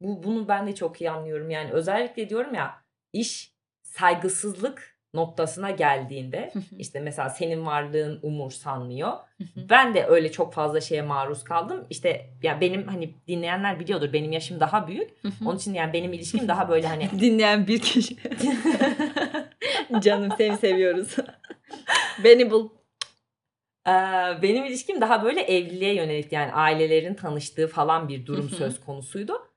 Bu, 0.01 0.23
bunu 0.23 0.47
ben 0.47 0.67
de 0.67 0.75
çok 0.75 1.01
iyi 1.01 1.11
anlıyorum. 1.11 1.49
Yani 1.49 1.71
özellikle 1.71 2.29
diyorum 2.29 2.53
ya 2.53 2.83
iş 3.13 3.53
saygısızlık 3.83 4.95
noktasına 5.15 5.71
geldiğinde 5.71 6.53
işte 6.77 6.99
mesela 6.99 7.29
senin 7.29 7.65
varlığın 7.65 8.19
umursanmıyor. 8.21 9.13
Ben 9.55 9.93
de 9.93 10.05
öyle 10.05 10.31
çok 10.31 10.53
fazla 10.53 10.81
şeye 10.81 11.01
maruz 11.01 11.43
kaldım. 11.43 11.87
İşte 11.89 12.29
ya 12.43 12.61
benim 12.61 12.87
hani 12.87 13.13
dinleyenler 13.27 13.79
biliyordur 13.79 14.13
benim 14.13 14.31
yaşım 14.31 14.59
daha 14.59 14.87
büyük. 14.87 15.09
Onun 15.45 15.57
için 15.57 15.73
yani 15.73 15.93
benim 15.93 16.13
ilişkim 16.13 16.47
daha 16.47 16.69
böyle 16.69 16.87
hani 16.87 17.09
Dinleyen 17.19 17.67
bir 17.67 17.79
kişi. 17.79 18.15
Canım 19.99 20.29
seni 20.37 20.57
seviyoruz. 20.57 21.15
Beni 22.23 22.51
bul. 22.51 22.69
Benim 24.41 24.65
ilişkim 24.65 25.01
daha 25.01 25.23
böyle 25.23 25.41
evliliğe 25.41 25.93
yönelik 25.93 26.31
yani 26.31 26.51
ailelerin 26.51 27.13
tanıştığı 27.13 27.67
falan 27.67 28.09
bir 28.09 28.25
durum 28.25 28.49
söz 28.49 28.79
konusuydu. 28.79 29.54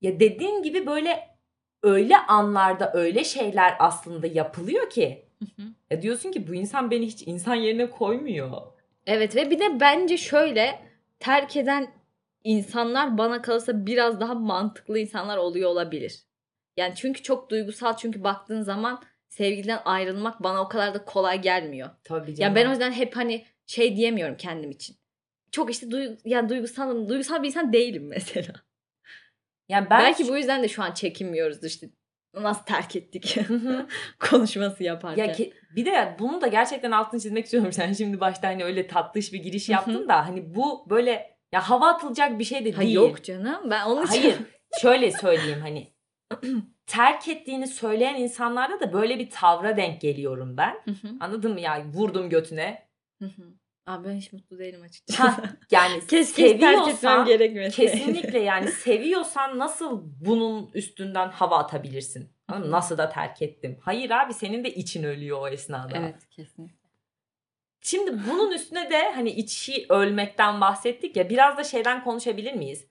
Ya 0.00 0.20
dediğin 0.20 0.62
gibi 0.62 0.86
böyle 0.86 1.28
öyle 1.82 2.16
anlarda 2.16 2.92
öyle 2.94 3.24
şeyler 3.24 3.76
aslında 3.78 4.26
yapılıyor 4.26 4.90
ki 4.90 5.24
Hı 5.38 5.62
hı. 5.62 5.66
ya 5.90 6.02
diyorsun 6.02 6.32
ki 6.32 6.48
bu 6.48 6.54
insan 6.54 6.90
beni 6.90 7.06
hiç 7.06 7.22
insan 7.26 7.54
yerine 7.54 7.90
koymuyor. 7.90 8.50
Evet 9.06 9.36
ve 9.36 9.50
bir 9.50 9.58
de 9.58 9.80
bence 9.80 10.16
şöyle 10.16 10.80
terk 11.18 11.56
eden 11.56 11.92
insanlar 12.44 13.18
bana 13.18 13.42
kalırsa 13.42 13.86
biraz 13.86 14.20
daha 14.20 14.34
mantıklı 14.34 14.98
insanlar 14.98 15.36
oluyor 15.36 15.70
olabilir. 15.70 16.20
Yani 16.76 16.94
çünkü 16.96 17.22
çok 17.22 17.50
duygusal 17.50 17.96
çünkü 17.96 18.24
baktığın 18.24 18.62
zaman 18.62 19.02
sevgiliden 19.28 19.80
ayrılmak 19.84 20.42
bana 20.42 20.62
o 20.62 20.68
kadar 20.68 20.94
da 20.94 21.04
kolay 21.04 21.40
gelmiyor. 21.42 21.90
Tabii 22.04 22.34
canım. 22.34 22.40
Yani 22.40 22.54
ben 22.54 22.66
o 22.66 22.70
yüzden 22.70 22.92
hep 22.92 23.16
hani 23.16 23.44
şey 23.66 23.96
diyemiyorum 23.96 24.36
kendim 24.36 24.70
için. 24.70 24.96
Çok 25.52 25.70
işte 25.70 25.90
duy, 25.90 26.16
yani 26.24 26.48
duygusalım. 26.48 27.08
Duygusal 27.08 27.42
bir 27.42 27.48
insan 27.48 27.72
değilim 27.72 28.06
mesela. 28.06 28.52
Yani 29.70 29.86
ben 29.90 30.00
Belki 30.00 30.28
bu 30.28 30.36
yüzden 30.36 30.62
de 30.62 30.68
şu 30.68 30.82
an 30.82 30.92
çekinmiyoruz 30.92 31.64
işte 31.64 31.90
nasıl 32.34 32.64
terk 32.64 32.96
ettik 32.96 33.38
konuşması 34.30 34.84
yaparken. 34.84 35.26
ya 35.26 35.32
ki, 35.32 35.52
bir 35.76 35.86
de 35.86 36.16
bunu 36.18 36.40
da 36.40 36.46
gerçekten 36.46 36.90
altını 36.90 37.20
çizmek 37.20 37.44
istiyorum. 37.44 37.72
Sen 37.72 37.92
şimdi 37.92 38.20
başta 38.20 38.48
hani 38.48 38.64
öyle 38.64 38.86
tatlış 38.86 39.32
bir 39.32 39.38
giriş 39.38 39.68
yaptın 39.68 40.08
da 40.08 40.26
hani 40.26 40.54
bu 40.54 40.90
böyle 40.90 41.36
ya 41.52 41.70
hava 41.70 41.88
atılacak 41.88 42.38
bir 42.38 42.44
şey 42.44 42.64
de 42.64 42.72
ha, 42.72 42.82
değil. 42.82 42.94
yok 42.94 43.24
canım 43.24 43.70
ben 43.70 43.84
onun 43.84 44.06
için 44.06 44.22
Hayır. 44.22 44.38
Şöyle 44.82 45.10
söyleyeyim 45.12 45.60
hani 45.60 45.92
terk 46.86 47.28
ettiğini 47.28 47.66
söyleyen 47.66 48.14
insanlarda 48.14 48.80
da 48.80 48.92
böyle 48.92 49.18
bir 49.18 49.30
tavra 49.30 49.76
denk 49.76 50.00
geliyorum 50.00 50.56
ben. 50.56 50.76
Anladın 51.20 51.52
mı 51.52 51.60
ya? 51.60 51.84
Vurdum 51.94 52.30
götüne. 52.30 52.88
Abi 53.90 54.08
ben 54.08 54.14
hiç 54.14 54.32
mutlu 54.32 54.58
değilim 54.58 54.82
açıkçası. 54.82 55.22
Ha, 55.22 55.42
yani 55.70 56.06
Keşke 56.08 56.58
terk 56.58 56.88
etmem 56.88 57.26
seviyorsan 57.26 57.70
kesinlikle 57.70 58.38
yani 58.38 58.68
seviyorsan 58.84 59.58
nasıl 59.58 60.02
bunun 60.20 60.70
üstünden 60.74 61.28
hava 61.28 61.58
atabilirsin? 61.58 62.28
Nasıl 62.48 62.98
da 62.98 63.08
terk 63.08 63.42
ettim. 63.42 63.78
Hayır 63.82 64.10
abi 64.10 64.34
senin 64.34 64.64
de 64.64 64.74
için 64.74 65.04
ölüyor 65.04 65.40
o 65.40 65.48
esnada. 65.48 65.98
Evet 65.98 66.28
kesinlikle. 66.30 66.80
Şimdi 67.82 68.10
bunun 68.30 68.52
üstüne 68.52 68.90
de 68.90 69.12
hani 69.12 69.30
içi 69.30 69.86
ölmekten 69.88 70.60
bahsettik 70.60 71.16
ya 71.16 71.30
biraz 71.30 71.56
da 71.56 71.64
şeyden 71.64 72.04
konuşabilir 72.04 72.52
miyiz? 72.52 72.86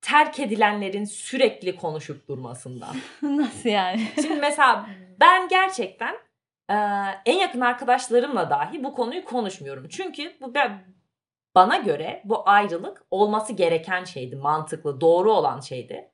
Terk 0.00 0.40
edilenlerin 0.40 1.04
sürekli 1.04 1.76
konuşup 1.76 2.28
durmasından. 2.28 2.96
Nasıl 3.22 3.68
yani? 3.68 4.08
Şimdi 4.14 4.40
mesela 4.40 4.86
ben 5.20 5.48
gerçekten 5.48 6.16
e, 6.70 6.74
en 7.26 7.38
yakın 7.38 7.60
arkadaşlarımla 7.60 8.50
dahi 8.50 8.84
bu 8.84 8.94
konuyu 8.94 9.24
konuşmuyorum. 9.24 9.88
Çünkü 9.88 10.32
bu 10.40 10.54
ben, 10.54 10.84
bana 11.54 11.76
göre 11.76 12.22
bu 12.24 12.48
ayrılık 12.48 13.06
olması 13.10 13.52
gereken 13.52 14.04
şeydi. 14.04 14.36
Mantıklı, 14.36 15.00
doğru 15.00 15.32
olan 15.32 15.60
şeydi. 15.60 16.12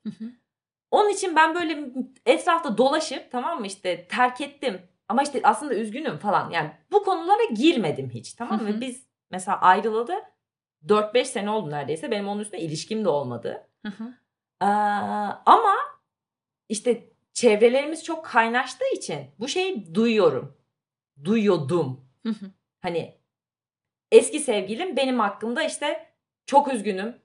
Onun 0.90 1.08
için 1.10 1.36
ben 1.36 1.54
böyle 1.54 1.92
etrafta 2.26 2.78
dolaşıp 2.78 3.32
tamam 3.32 3.60
mı 3.60 3.66
işte 3.66 4.08
terk 4.08 4.40
ettim 4.40 4.82
ama 5.08 5.22
işte 5.22 5.40
aslında 5.44 5.74
üzgünüm 5.74 6.18
falan. 6.18 6.50
Yani 6.50 6.70
bu 6.92 7.04
konulara 7.04 7.44
girmedim 7.54 8.10
hiç 8.10 8.34
tamam 8.34 8.62
mı? 8.62 8.68
Hı 8.68 8.72
hı. 8.72 8.76
Ve 8.76 8.80
biz 8.80 9.06
mesela 9.30 9.60
ayrılalı 9.60 10.22
4-5 10.86 11.24
sene 11.24 11.50
oldu 11.50 11.70
neredeyse. 11.70 12.10
Benim 12.10 12.28
onun 12.28 12.40
üstüne 12.40 12.60
ilişkim 12.60 13.04
de 13.04 13.08
olmadı. 13.08 13.68
Ee, 14.62 14.66
ama 15.46 15.74
işte 16.68 17.09
çevrelerimiz 17.32 18.04
çok 18.04 18.24
kaynaştığı 18.24 18.94
için 18.94 19.18
bu 19.38 19.48
şeyi 19.48 19.94
duyuyorum. 19.94 20.56
Duyuyordum. 21.24 22.10
Hani 22.80 23.18
eski 24.12 24.40
sevgilim 24.40 24.96
benim 24.96 25.18
hakkımda 25.18 25.62
işte 25.62 26.06
çok 26.46 26.72
üzgünüm. 26.74 27.16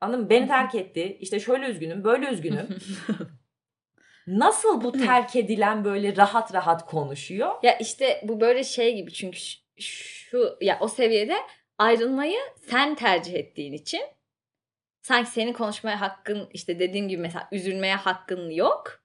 Anladın 0.00 0.20
mı? 0.22 0.30
Beni 0.30 0.48
terk 0.48 0.74
etti. 0.74 1.16
İşte 1.20 1.40
şöyle 1.40 1.66
üzgünüm, 1.66 2.04
böyle 2.04 2.28
üzgünüm. 2.28 2.68
Nasıl 4.26 4.84
bu 4.84 4.92
terk 4.92 5.36
edilen 5.36 5.84
böyle 5.84 6.16
rahat 6.16 6.54
rahat 6.54 6.86
konuşuyor? 6.86 7.54
ya 7.62 7.78
işte 7.78 8.20
bu 8.24 8.40
böyle 8.40 8.64
şey 8.64 8.96
gibi 8.96 9.12
çünkü 9.12 9.38
şu 9.78 10.58
ya 10.60 10.78
o 10.80 10.88
seviyede 10.88 11.36
ayrılmayı 11.78 12.38
sen 12.56 12.94
tercih 12.94 13.34
ettiğin 13.34 13.72
için 13.72 14.02
sanki 15.02 15.30
senin 15.30 15.52
konuşmaya 15.52 16.00
hakkın 16.00 16.48
işte 16.52 16.78
dediğim 16.78 17.08
gibi 17.08 17.22
mesela 17.22 17.48
üzülmeye 17.52 17.94
hakkın 17.94 18.50
yok. 18.50 18.97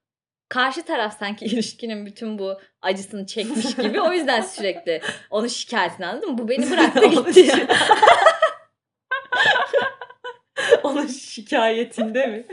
Karşı 0.54 0.82
taraf 0.82 1.18
sanki 1.18 1.44
ilişkinin 1.44 2.06
bütün 2.06 2.38
bu 2.38 2.60
acısını 2.82 3.26
çekmiş 3.26 3.76
gibi 3.76 4.00
o 4.00 4.12
yüzden 4.12 4.40
sürekli 4.56 5.00
onun 5.30 5.46
şikayetini 5.46 6.06
anladın 6.06 6.30
mı? 6.30 6.38
Bu 6.38 6.48
beni 6.48 6.70
bıraktı 6.70 7.06
gitti. 7.06 7.66
Onun 10.82 11.06
şikayetinde 11.06 12.26
mi? 12.26 12.46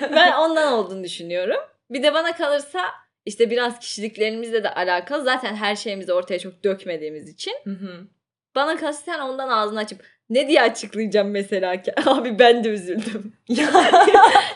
ben 0.00 0.32
ondan 0.32 0.72
olduğunu 0.72 1.04
düşünüyorum. 1.04 1.60
Bir 1.90 2.02
de 2.02 2.14
bana 2.14 2.36
kalırsa 2.36 2.80
işte 3.26 3.50
biraz 3.50 3.78
kişiliklerimizle 3.78 4.64
de 4.64 4.70
alakalı. 4.70 5.24
Zaten 5.24 5.54
her 5.54 5.76
şeyimizi 5.76 6.12
ortaya 6.12 6.38
çok 6.38 6.64
dökmediğimiz 6.64 7.28
için. 7.28 7.54
Hı 7.64 7.70
hı. 7.70 8.06
Bana 8.54 8.76
kalırsa 8.76 9.02
sen 9.04 9.18
ondan 9.18 9.48
ağzını 9.48 9.78
açıp 9.78 10.04
ne 10.30 10.48
diye 10.48 10.62
açıklayacağım 10.62 11.30
mesela 11.30 11.82
ki? 11.82 11.92
Abi 12.06 12.38
ben 12.38 12.64
de 12.64 12.68
üzüldüm. 12.68 13.32
yani 13.48 13.70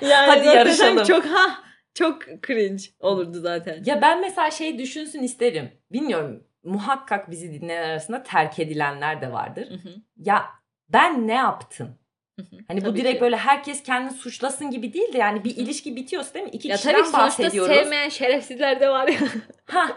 Hadi 0.01 0.45
zaten 0.45 0.59
yarışalım. 0.59 1.05
Çok 1.05 1.25
ha 1.25 1.59
çok 1.95 2.23
cringe 2.47 2.83
olurdu 3.01 3.41
zaten. 3.41 3.83
Ya 3.87 4.03
ben 4.03 4.21
mesela 4.21 4.51
şey 4.51 4.79
düşünsün 4.79 5.23
isterim. 5.23 5.71
Bilmiyorum 5.93 6.45
muhakkak 6.65 7.31
bizi 7.31 7.53
dinleyen 7.53 7.83
arasında 7.89 8.23
terk 8.23 8.59
edilenler 8.59 9.21
de 9.21 9.33
vardır. 9.33 9.71
Hı 9.71 9.75
hı, 9.75 9.95
Ya 10.17 10.45
ben 10.89 11.29
ne 11.29 11.35
yaptım? 11.35 11.99
hı 12.41 12.43
hı. 12.43 12.57
Hani 12.69 12.81
bu 12.81 12.85
Tabii 12.85 12.99
direkt 12.99 13.15
ki. 13.15 13.21
böyle 13.21 13.37
herkes 13.37 13.83
kendini 13.83 14.13
suçlasın 14.17 14.71
gibi 14.71 14.93
değil 14.93 15.13
de 15.13 15.19
yani 15.19 15.45
bir 15.45 15.57
ilişki 15.57 15.97
bitiyorsa 15.97 16.35
değil 16.35 16.45
mi? 16.45 16.51
İki 16.51 16.69
ya 16.69 16.77
kişiden 16.77 16.93
tabii 16.95 17.05
ki 17.05 17.11
sonuçta 17.11 17.43
bahsediyoruz. 17.43 17.77
sevmeyen 17.77 18.09
şerefsizler 18.09 18.81
de 18.81 18.89
var 18.89 19.09
ya. 19.09 19.19
Ha. 19.67 19.89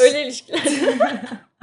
Öyle 0.00 0.22
ilişkiler. 0.22 0.60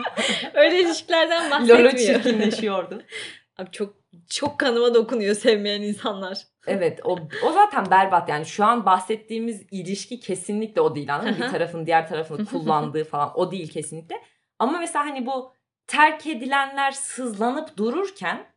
Öyle 0.54 0.80
ilişkilerden 0.80 1.52
Lolo 1.52 1.52
bahsetmiyor. 1.60 2.24
çirkinleşiyordu. 2.24 3.04
Abi 3.58 3.72
çok 3.72 4.02
çok 4.30 4.60
kanıma 4.60 4.94
dokunuyor 4.94 5.36
sevmeyen 5.36 5.82
insanlar. 5.82 6.38
Evet 6.68 7.00
o, 7.04 7.20
o 7.44 7.52
zaten 7.52 7.92
berbat 7.92 8.30
yani 8.30 8.46
şu 8.46 8.66
an 8.66 8.86
bahsettiğimiz 8.86 9.66
ilişki 9.72 10.20
kesinlikle 10.20 10.82
o 10.82 10.96
değil 10.96 11.16
anladın 11.16 11.40
mı? 11.40 11.46
Bir 11.46 11.52
tarafın 11.52 11.86
diğer 11.86 12.08
tarafını 12.08 12.46
kullandığı 12.52 13.04
falan 13.04 13.32
o 13.36 13.52
değil 13.52 13.72
kesinlikle. 13.72 14.22
Ama 14.60 14.80
mesela 14.80 15.06
hani 15.06 15.26
bu 15.26 15.54
terk 15.88 16.28
edilenler 16.28 16.92
sızlanıp 16.92 17.78
dururken 17.78 18.54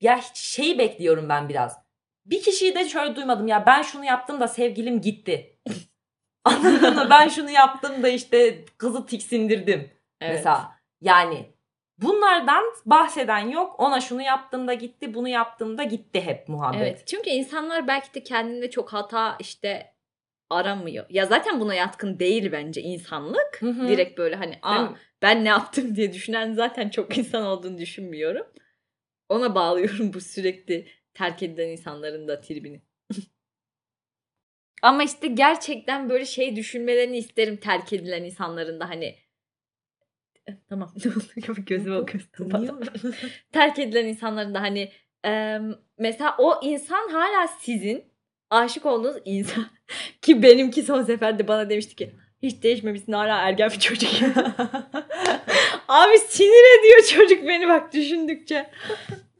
ya 0.00 0.18
hiç 0.18 0.36
şeyi 0.36 0.78
bekliyorum 0.78 1.28
ben 1.28 1.48
biraz. 1.48 1.78
Bir 2.26 2.42
kişiyi 2.42 2.74
de 2.74 2.88
şöyle 2.88 3.16
duymadım 3.16 3.46
ya 3.46 3.66
ben 3.66 3.82
şunu 3.82 4.04
yaptım 4.04 4.40
da 4.40 4.48
sevgilim 4.48 5.00
gitti. 5.00 5.58
Anladın 6.44 6.94
mı? 6.94 7.06
Ben 7.10 7.28
şunu 7.28 7.50
yaptım 7.50 8.02
da 8.02 8.08
işte 8.08 8.64
kızı 8.78 9.06
tiksindirdim. 9.06 9.90
Evet. 10.20 10.34
Mesela 10.34 10.78
yani 11.00 11.58
Bunlardan 11.98 12.64
bahseden 12.86 13.48
yok. 13.48 13.80
Ona 13.80 14.00
şunu 14.00 14.22
yaptığımda 14.22 14.74
gitti, 14.74 15.14
bunu 15.14 15.28
yaptığımda 15.28 15.82
gitti 15.82 16.20
hep 16.20 16.48
muhabbet. 16.48 16.82
Evet. 16.82 17.06
Çünkü 17.06 17.30
insanlar 17.30 17.88
belki 17.88 18.14
de 18.14 18.22
kendinde 18.22 18.70
çok 18.70 18.92
hata 18.92 19.36
işte 19.40 19.94
aramıyor. 20.50 21.06
Ya 21.10 21.26
zaten 21.26 21.60
buna 21.60 21.74
yatkın 21.74 22.18
değil 22.18 22.52
bence 22.52 22.80
insanlık. 22.82 23.56
Hı 23.60 23.70
hı. 23.70 23.88
Direkt 23.88 24.18
böyle 24.18 24.36
hani 24.36 24.58
Aa, 24.62 24.88
ben 25.22 25.44
ne 25.44 25.48
yaptım 25.48 25.94
diye 25.96 26.12
düşünen 26.12 26.52
zaten 26.52 26.88
çok 26.88 27.18
insan 27.18 27.46
olduğunu 27.46 27.78
düşünmüyorum. 27.78 28.46
Ona 29.28 29.54
bağlıyorum 29.54 30.12
bu 30.12 30.20
sürekli 30.20 30.88
terk 31.14 31.42
edilen 31.42 31.68
insanların 31.68 32.28
da 32.28 32.40
tribini. 32.40 32.82
Ama 34.82 35.02
işte 35.02 35.28
gerçekten 35.28 36.10
böyle 36.10 36.24
şey 36.24 36.56
düşünmelerini 36.56 37.18
isterim 37.18 37.56
terk 37.56 37.92
edilen 37.92 38.24
insanların 38.24 38.80
da 38.80 38.88
hani 38.88 39.16
tamam 40.68 40.92
gözüme 41.66 41.96
bakıyorsun. 41.96 42.50
Dinliyorum. 42.50 42.80
terk 43.52 43.78
edilen 43.78 44.06
insanların 44.06 44.54
da 44.54 44.60
hani 44.60 44.92
e, 45.26 45.58
mesela 45.98 46.34
o 46.38 46.60
insan 46.62 47.08
hala 47.08 47.48
sizin 47.48 48.04
aşık 48.50 48.86
olduğunuz 48.86 49.16
insan 49.24 49.66
ki 50.22 50.42
benimki 50.42 50.82
son 50.82 51.02
seferde 51.02 51.48
bana 51.48 51.70
demişti 51.70 51.96
ki 51.96 52.14
hiç 52.42 52.62
değişmemişsin 52.62 53.12
hala 53.12 53.38
ergen 53.38 53.70
bir 53.70 53.78
çocuk. 53.78 54.10
Abi 55.88 56.18
sinir 56.18 56.80
ediyor 56.80 57.02
çocuk 57.08 57.48
beni 57.48 57.68
bak 57.68 57.92
düşündükçe. 57.92 58.70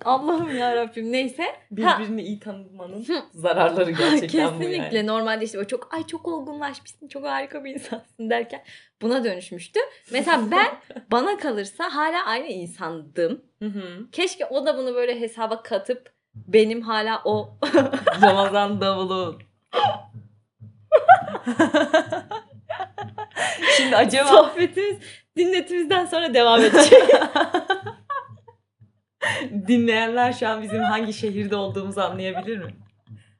Allah'ım 0.04 0.56
ya 0.58 0.76
Rabbim 0.76 1.12
neyse. 1.12 1.42
Ha, 1.44 1.56
Birbirini 1.70 2.22
iyi 2.22 2.40
tanımanın 2.40 3.06
zararları 3.34 3.90
gerçekten 3.90 4.46
bu 4.54 4.58
Kesinlikle 4.58 4.96
yani. 4.96 5.06
normalde 5.06 5.44
işte 5.44 5.58
böyle 5.58 5.68
çok 5.68 5.94
ay 5.94 6.06
çok 6.06 6.28
olgunlaşmışsın 6.28 7.08
çok 7.08 7.24
harika 7.24 7.64
bir 7.64 7.74
insansın 7.74 8.30
derken 8.30 8.62
buna 9.02 9.24
dönüşmüştü. 9.24 9.80
Mesela 10.12 10.50
ben 10.50 10.68
bana 11.11 11.37
kalırsa 11.37 11.84
hala 11.94 12.24
aynı 12.26 12.46
insandım. 12.46 13.42
Keşke 14.12 14.46
o 14.46 14.66
da 14.66 14.78
bunu 14.78 14.94
böyle 14.94 15.20
hesaba 15.20 15.62
katıp 15.62 16.12
benim 16.34 16.82
hala 16.82 17.22
o 17.24 17.58
Ramazan 18.22 18.80
davulu. 18.80 19.38
Şimdi 23.76 23.96
acaba 23.96 24.28
sohbetimiz 24.28 24.98
dinletimizden 25.37 26.06
sonra 26.06 26.34
devam 26.34 26.61
edecek. 26.61 27.02
Dinleyenler 29.68 30.32
şu 30.32 30.48
an 30.48 30.62
bizim 30.62 30.82
hangi 30.82 31.12
şehirde 31.12 31.56
olduğumuzu 31.56 32.00
anlayabilir 32.00 32.58
mi? 32.58 32.74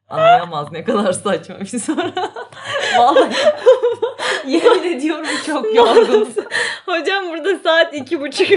Anlayamaz 0.09 0.73
ne 0.73 0.85
kadar 0.85 1.13
saçma 1.13 1.61
bir 1.61 1.79
soru. 1.79 2.13
Vallahi 2.99 3.35
yemin 4.47 4.97
ediyorum 4.97 5.27
çok 5.47 5.75
yorgunum. 5.75 6.29
Hocam 6.87 7.29
burada 7.29 7.59
saat 7.59 7.95
iki 7.95 8.21
buçuk. 8.21 8.49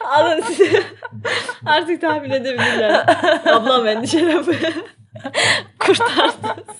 Alın 0.00 0.40
size. 0.40 0.82
Artık 1.66 2.00
tahmin 2.00 2.30
edebilirler. 2.30 3.04
Ablam 3.46 3.86
endişelenme. 3.86 4.54
Kurtardınız. 5.78 6.76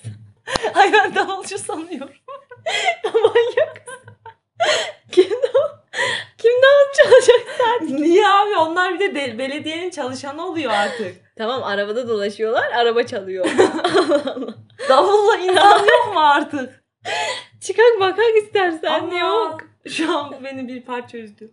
Ay 0.74 0.92
ben 0.92 1.14
davulcu 1.14 1.58
sanıyorum. 1.58 2.14
Manyak. 3.14 3.82
Kim 5.12 5.24
Kim 5.28 5.38
davul 6.44 6.92
çalacak? 6.94 7.82
Niye 8.00 8.28
abi 8.28 8.56
onlar 8.56 8.94
bir 8.94 9.00
de, 9.00 9.14
de 9.14 9.38
belediyenin 9.38 9.90
çalışanı 9.90 10.46
oluyor 10.46 10.72
artık. 10.72 11.16
Tamam 11.36 11.62
arabada 11.62 12.08
dolaşıyorlar. 12.08 12.72
Araba 12.72 13.02
çalıyor. 13.02 13.44
Davulla 14.88 15.36
insan 15.36 15.78
yok 15.78 16.10
mu 16.14 16.20
artık? 16.20 16.84
Çıkak 17.60 18.00
bakak 18.00 18.36
istersen. 18.42 19.00
Ama 19.00 19.18
Yok. 19.18 19.60
Şu 19.88 20.18
an 20.18 20.44
beni 20.44 20.68
bir 20.68 20.82
parça 20.82 21.18
üzdü. 21.18 21.50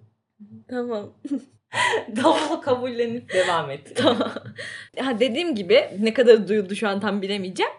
Tamam. 0.70 1.14
Davulla 2.16 2.62
kabullenip 2.62 3.34
devam 3.34 3.72
et. 3.72 3.96
Tamam. 3.96 4.34
Ha 5.00 5.20
dediğim 5.20 5.56
gibi 5.56 5.90
ne 6.00 6.14
kadar 6.14 6.48
duyuldu 6.48 6.76
şu 6.76 6.88
an 6.88 7.00
tam 7.00 7.22
bilemeyeceğim. 7.22 7.72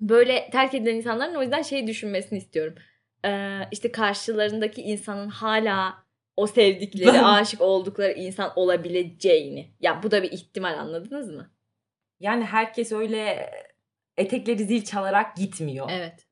Böyle 0.00 0.50
terk 0.52 0.74
edilen 0.74 0.94
insanların 0.94 1.34
o 1.34 1.42
yüzden 1.42 1.62
şey 1.62 1.86
düşünmesini 1.86 2.38
istiyorum. 2.38 2.74
Ee, 3.24 3.60
işte 3.70 3.92
karşılarındaki 3.92 4.82
insanın 4.82 5.28
hala 5.28 6.04
o 6.36 6.46
sevdikleri, 6.46 7.20
aşık 7.24 7.60
oldukları 7.60 8.12
insan 8.12 8.52
olabileceğini. 8.56 9.74
Ya 9.80 10.02
bu 10.02 10.10
da 10.10 10.22
bir 10.22 10.32
ihtimal 10.32 10.78
anladınız 10.78 11.30
mı? 11.30 11.50
Yani 12.20 12.44
herkes 12.44 12.92
öyle 12.92 13.50
etekleri 14.16 14.64
zil 14.64 14.84
çalarak 14.84 15.36
gitmiyor. 15.36 15.88
Evet. 15.92 16.26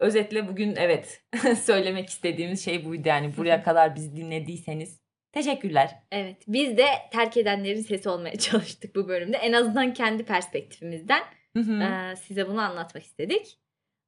Özetle 0.00 0.48
bugün 0.48 0.76
evet 0.76 1.22
söylemek 1.62 2.08
istediğimiz 2.08 2.64
şey 2.64 2.84
buydu 2.84 3.08
yani 3.08 3.36
buraya 3.36 3.62
kadar 3.62 3.96
bizi 3.96 4.16
dinlediyseniz 4.16 5.00
teşekkürler. 5.32 5.90
Evet. 6.12 6.42
Biz 6.48 6.76
de 6.76 6.86
terk 7.12 7.36
edenlerin 7.36 7.80
sesi 7.80 8.08
olmaya 8.08 8.36
çalıştık 8.38 8.96
bu 8.96 9.08
bölümde. 9.08 9.36
En 9.36 9.52
azından 9.52 9.94
kendi 9.94 10.24
perspektifimizden 10.24 11.22
e, 11.56 12.16
size 12.16 12.48
bunu 12.48 12.60
anlatmak 12.60 13.04
istedik. 13.04 13.58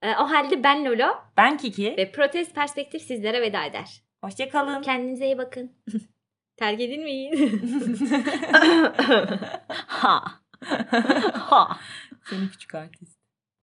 E, 0.02 0.11
o 0.11 0.30
halde 0.30 0.62
ben 0.62 0.85
Lolo 0.85 1.14
ben 1.37 1.56
Kiki. 1.56 1.94
ve 1.98 2.12
Protest 2.12 2.54
Perspektif 2.54 3.02
sizlere 3.02 3.42
veda 3.42 3.64
eder. 3.64 4.02
Hoşçakalın. 4.24 4.82
Kendinize 4.82 5.26
iyi 5.26 5.38
bakın. 5.38 5.72
Terk 6.56 6.80
edilmeyin. 6.80 7.32
ha. 9.87 10.24
ha. 11.32 11.78
Seni 12.30 12.50
küçük 12.50 12.74
artist. 12.74 13.15